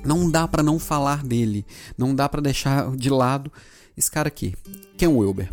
não 0.04 0.30
dá 0.30 0.46
para 0.46 0.62
não 0.62 0.78
falar 0.78 1.22
dele, 1.24 1.66
não 1.96 2.14
dá 2.14 2.28
para 2.28 2.40
deixar 2.40 2.90
de 2.96 3.10
lado 3.10 3.50
esse 3.96 4.10
cara 4.10 4.28
aqui, 4.28 4.54
Ken 4.96 5.08
Wilber. 5.08 5.50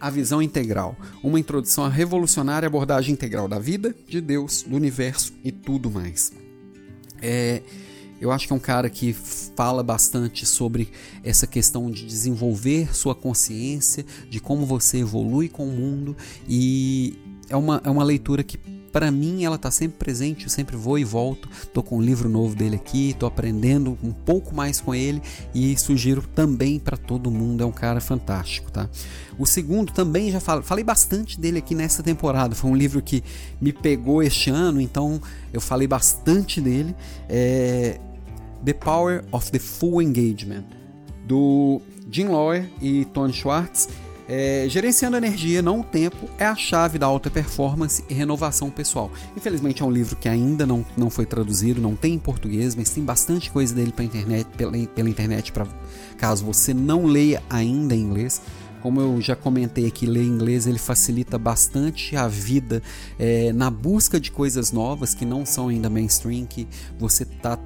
A 0.00 0.10
Visão 0.10 0.40
Integral, 0.40 0.96
uma 1.22 1.40
introdução 1.40 1.84
à 1.84 1.88
revolucionária 1.88 2.66
abordagem 2.66 3.12
integral 3.12 3.48
da 3.48 3.58
vida, 3.58 3.94
de 4.06 4.20
Deus, 4.20 4.62
do 4.62 4.76
universo 4.76 5.32
e 5.44 5.50
tudo 5.50 5.90
mais. 5.90 6.32
É, 7.20 7.62
eu 8.20 8.32
acho 8.32 8.46
que 8.46 8.52
é 8.52 8.56
um 8.56 8.60
cara 8.60 8.90
que 8.90 9.12
fala 9.12 9.82
bastante 9.82 10.44
sobre 10.44 10.88
essa 11.22 11.46
questão 11.46 11.90
de 11.90 12.04
desenvolver 12.04 12.94
sua 12.94 13.14
consciência, 13.14 14.04
de 14.28 14.40
como 14.40 14.66
você 14.66 14.98
evolui 14.98 15.48
com 15.48 15.68
o 15.68 15.72
mundo, 15.72 16.16
e 16.48 17.16
é 17.48 17.56
uma, 17.56 17.80
é 17.84 17.90
uma 17.90 18.04
leitura 18.04 18.42
que 18.42 18.58
para 18.92 19.10
mim 19.10 19.44
ela 19.44 19.56
está 19.56 19.70
sempre 19.70 19.98
presente, 19.98 20.44
eu 20.44 20.50
sempre 20.50 20.76
vou 20.76 20.98
e 20.98 21.04
volto. 21.04 21.48
Tô 21.72 21.82
com 21.82 21.98
um 21.98 22.02
livro 22.02 22.28
novo 22.28 22.54
dele 22.54 22.76
aqui, 22.76 23.14
tô 23.18 23.26
aprendendo 23.26 23.98
um 24.02 24.12
pouco 24.12 24.54
mais 24.54 24.80
com 24.80 24.94
ele 24.94 25.22
e 25.54 25.76
sugiro 25.78 26.22
também 26.34 26.78
para 26.78 26.96
todo 26.96 27.30
mundo, 27.30 27.62
é 27.62 27.66
um 27.66 27.72
cara 27.72 28.00
fantástico, 28.00 28.70
tá? 28.72 28.88
O 29.38 29.46
segundo 29.46 29.92
também 29.92 30.30
já 30.30 30.40
falei, 30.40 30.62
falei 30.64 30.84
bastante 30.84 31.38
dele 31.38 31.58
aqui 31.58 31.74
nessa 31.74 32.02
temporada, 32.02 32.54
foi 32.54 32.70
um 32.70 32.76
livro 32.76 33.00
que 33.02 33.22
me 33.60 33.72
pegou 33.72 34.22
este 34.22 34.50
ano, 34.50 34.80
então 34.80 35.20
eu 35.52 35.60
falei 35.60 35.86
bastante 35.86 36.60
dele. 36.60 36.94
É 37.28 38.00
The 38.64 38.72
Power 38.72 39.24
of 39.30 39.52
the 39.52 39.58
Full 39.58 40.02
Engagement, 40.02 40.64
do 41.26 41.80
Jim 42.10 42.26
Lawyer 42.26 42.68
e 42.80 43.04
Tony 43.06 43.32
Schwartz. 43.32 43.88
É, 44.28 44.66
gerenciando 44.68 45.16
energia, 45.16 45.62
não 45.62 45.80
o 45.80 45.84
tempo, 45.84 46.28
é 46.38 46.44
a 46.44 46.54
chave 46.54 46.98
da 46.98 47.06
alta 47.06 47.30
performance 47.30 48.04
e 48.10 48.14
renovação 48.14 48.68
pessoal. 48.70 49.10
Infelizmente 49.34 49.82
é 49.82 49.86
um 49.86 49.90
livro 49.90 50.16
que 50.16 50.28
ainda 50.28 50.66
não, 50.66 50.84
não 50.98 51.08
foi 51.08 51.24
traduzido, 51.24 51.80
não 51.80 51.96
tem 51.96 52.12
em 52.14 52.18
português, 52.18 52.74
mas 52.74 52.90
tem 52.90 53.02
bastante 53.02 53.50
coisa 53.50 53.74
dele 53.74 53.90
pela 53.90 54.06
internet, 54.06 54.46
pela, 54.54 54.76
pela 54.88 55.08
internet 55.08 55.50
para 55.50 55.66
caso 56.18 56.44
você 56.44 56.74
não 56.74 57.06
leia 57.06 57.42
ainda 57.48 57.94
em 57.94 58.00
inglês. 58.00 58.42
Como 58.82 59.00
eu 59.00 59.20
já 59.20 59.34
comentei 59.34 59.86
aqui, 59.86 60.04
ler 60.04 60.24
inglês 60.24 60.66
ele 60.66 60.78
facilita 60.78 61.38
bastante 61.38 62.14
a 62.14 62.28
vida 62.28 62.82
é, 63.18 63.50
na 63.52 63.70
busca 63.70 64.20
de 64.20 64.30
coisas 64.30 64.72
novas 64.72 65.14
que 65.14 65.24
não 65.24 65.46
são 65.46 65.68
ainda 65.68 65.88
mainstream, 65.88 66.44
que 66.44 66.68
você 66.98 67.22
está 67.22 67.58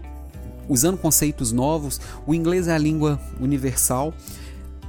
usando 0.68 0.96
conceitos 0.96 1.50
novos. 1.50 2.00
O 2.26 2.32
inglês 2.32 2.68
é 2.68 2.72
a 2.72 2.78
língua 2.78 3.20
universal 3.40 4.14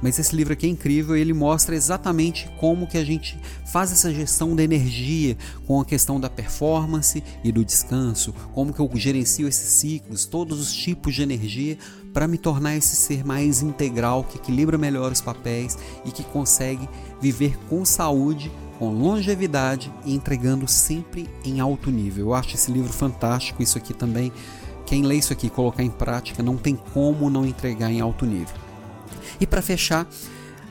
mas 0.04 0.18
esse 0.18 0.36
livro 0.36 0.52
aqui 0.52 0.66
é 0.66 0.68
incrível, 0.68 1.16
ele 1.16 1.32
mostra 1.32 1.74
exatamente 1.74 2.46
como 2.60 2.86
que 2.86 2.98
a 2.98 3.04
gente 3.04 3.38
faz 3.64 3.90
essa 3.90 4.12
gestão 4.12 4.54
da 4.54 4.62
energia 4.62 5.34
com 5.66 5.80
a 5.80 5.84
questão 5.84 6.20
da 6.20 6.28
performance 6.28 7.24
e 7.42 7.50
do 7.50 7.64
descanso, 7.64 8.34
como 8.52 8.70
que 8.70 8.80
eu 8.80 8.90
gerencio 8.96 9.48
esses 9.48 9.70
ciclos, 9.70 10.26
todos 10.26 10.60
os 10.60 10.74
tipos 10.74 11.14
de 11.14 11.22
energia 11.22 11.78
para 12.12 12.28
me 12.28 12.36
tornar 12.36 12.76
esse 12.76 12.94
ser 12.94 13.24
mais 13.24 13.62
integral, 13.62 14.24
que 14.24 14.36
equilibra 14.36 14.76
melhor 14.76 15.10
os 15.10 15.22
papéis 15.22 15.78
e 16.04 16.10
que 16.10 16.22
consegue 16.22 16.86
viver 17.18 17.58
com 17.70 17.82
saúde 17.82 18.52
com 18.78 18.90
longevidade 18.92 19.90
e 20.04 20.14
entregando 20.14 20.68
sempre 20.68 21.30
em 21.46 21.60
alto 21.60 21.90
nível. 21.90 22.26
Eu 22.26 22.34
acho 22.34 22.56
esse 22.56 22.70
livro 22.70 22.92
fantástico, 22.92 23.62
isso 23.62 23.78
aqui 23.78 23.94
também. 23.94 24.30
Quem 24.84 25.02
lê 25.02 25.14
isso 25.14 25.32
aqui 25.32 25.46
e 25.46 25.50
colocar 25.50 25.82
em 25.82 25.88
prática 25.88 26.42
não 26.42 26.58
tem 26.58 26.76
como 26.76 27.30
não 27.30 27.46
entregar 27.46 27.90
em 27.90 28.02
alto 28.02 28.26
nível. 28.26 28.63
E 29.40 29.46
para 29.46 29.62
fechar, 29.62 30.08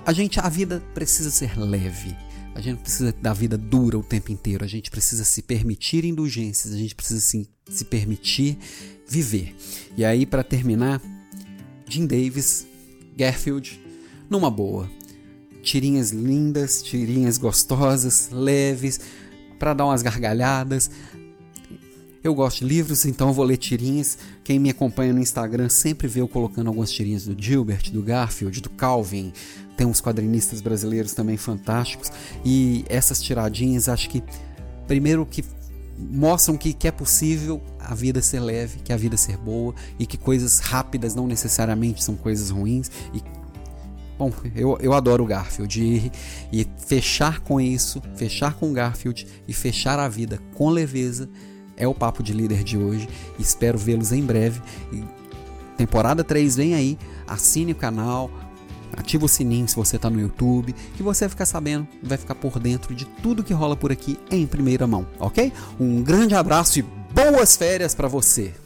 a 0.06 0.14
gente 0.14 0.40
a 0.40 0.50
vida 0.50 0.84
precisa 0.94 1.30
ser 1.32 1.58
leve. 1.58 2.16
A 2.56 2.62
gente 2.62 2.82
precisa 2.82 3.14
da 3.20 3.34
vida 3.34 3.58
dura 3.58 3.98
o 3.98 4.04
tempo 4.04 4.32
inteiro. 4.32 4.64
A 4.64 4.68
gente 4.68 4.92
precisa 4.92 5.24
se 5.24 5.42
permitir 5.42 6.06
indulgências. 6.06 6.74
A 6.74 6.78
gente 6.78 6.94
precisa 6.94 7.20
se, 7.20 7.50
se 7.70 7.86
permitir 7.86 8.58
viver. 9.08 9.56
E 9.98 10.06
aí, 10.06 10.26
para 10.26 10.44
terminar, 10.44 11.02
Jim 11.88 12.06
Davis, 12.06 12.68
Garfield, 13.18 13.80
numa 14.30 14.52
boa. 14.52 14.90
Tirinhas 15.62 16.12
lindas, 16.12 16.84
tirinhas 16.84 17.38
gostosas, 17.38 18.30
leves, 18.32 19.00
para 19.58 19.74
dar 19.74 19.86
umas 19.86 20.02
gargalhadas. 20.02 20.92
Eu 22.24 22.36
gosto 22.36 22.60
de 22.60 22.66
livros, 22.66 23.06
então 23.06 23.34
vou 23.34 23.46
ler 23.46 23.58
tirinhas. 23.58 24.18
Quem 24.44 24.60
me 24.60 24.70
acompanha 24.70 25.14
no 25.14 25.20
Instagram 25.20 25.70
sempre 25.70 26.08
vê 26.08 26.20
eu 26.22 26.28
colocando 26.28 26.68
algumas 26.68 26.92
tirinhas 26.92 27.26
do 27.26 27.36
Gilbert, 27.42 27.92
do 27.92 28.02
Garfield, 28.02 28.62
do 28.62 28.70
Calvin. 28.70 29.32
Tem 29.78 29.88
uns 29.88 30.02
quadrinistas 30.02 30.60
brasileiros 30.60 31.14
também 31.14 31.38
fantásticos. 31.38 32.12
E 32.44 32.84
essas 32.90 33.22
tiradinhas 33.22 33.88
acho 33.88 34.10
que, 34.10 34.22
primeiro, 34.86 35.26
que 35.26 35.46
mostram 35.98 36.58
que, 36.58 36.74
que 36.74 36.88
é 36.88 36.92
possível 36.92 37.62
a 37.80 37.96
vida 37.96 38.22
ser 38.22 38.40
leve, 38.40 38.80
que 38.80 38.92
a 38.92 38.98
vida 38.98 39.16
ser 39.16 39.38
boa 39.38 39.74
e 39.98 40.06
que 40.06 40.18
coisas 40.18 40.60
rápidas 40.60 41.16
não 41.16 41.28
necessariamente 41.28 42.04
são 42.04 42.16
coisas 42.16 42.50
ruins 42.50 42.92
e 43.14 43.22
Bom, 44.16 44.32
eu, 44.56 44.78
eu 44.80 44.94
adoro 44.94 45.24
o 45.24 45.28
Garfield 45.28 45.82
e, 45.82 46.12
e 46.52 46.68
fechar 46.86 47.40
com 47.40 47.60
isso, 47.60 48.00
fechar 48.16 48.54
com 48.54 48.70
o 48.70 48.74
Garfield 48.74 49.26
e 49.48 49.54
fechar 49.54 49.98
a 49.98 50.08
vida 50.08 50.40
com 50.54 50.70
leveza 50.70 51.28
é 51.78 51.88
o 51.88 51.94
papo 51.94 52.22
de 52.24 52.34
líder 52.34 52.64
de 52.64 52.78
hoje. 52.78 53.08
Espero 53.38 53.78
vê-los 53.78 54.12
em 54.12 54.24
breve. 54.24 54.62
Temporada 55.78 56.24
3 56.24 56.56
vem 56.56 56.76
aí, 56.76 56.98
assine 57.28 57.72
o 57.72 57.76
canal, 57.76 58.30
ativa 58.96 59.26
o 59.26 59.30
sininho 59.30 59.68
se 59.68 59.76
você 59.76 59.96
está 59.96 60.10
no 60.10 60.20
YouTube, 60.20 60.74
que 60.96 61.04
você 61.04 61.26
vai 61.26 61.30
ficar 61.30 61.46
sabendo, 61.46 61.88
vai 62.02 62.18
ficar 62.18 62.36
por 62.36 62.60
dentro 62.60 62.94
de 62.94 63.06
tudo 63.06 63.44
que 63.44 63.54
rola 63.54 63.76
por 63.76 63.92
aqui 63.92 64.20
em 64.30 64.46
primeira 64.46 64.86
mão, 64.86 65.08
ok? 65.20 65.52
Um 65.80 66.04
grande 66.04 66.36
abraço 66.36 66.80
e 66.80 66.86
boas 67.14 67.56
férias 67.56 67.96
para 67.96 68.08
você! 68.08 68.63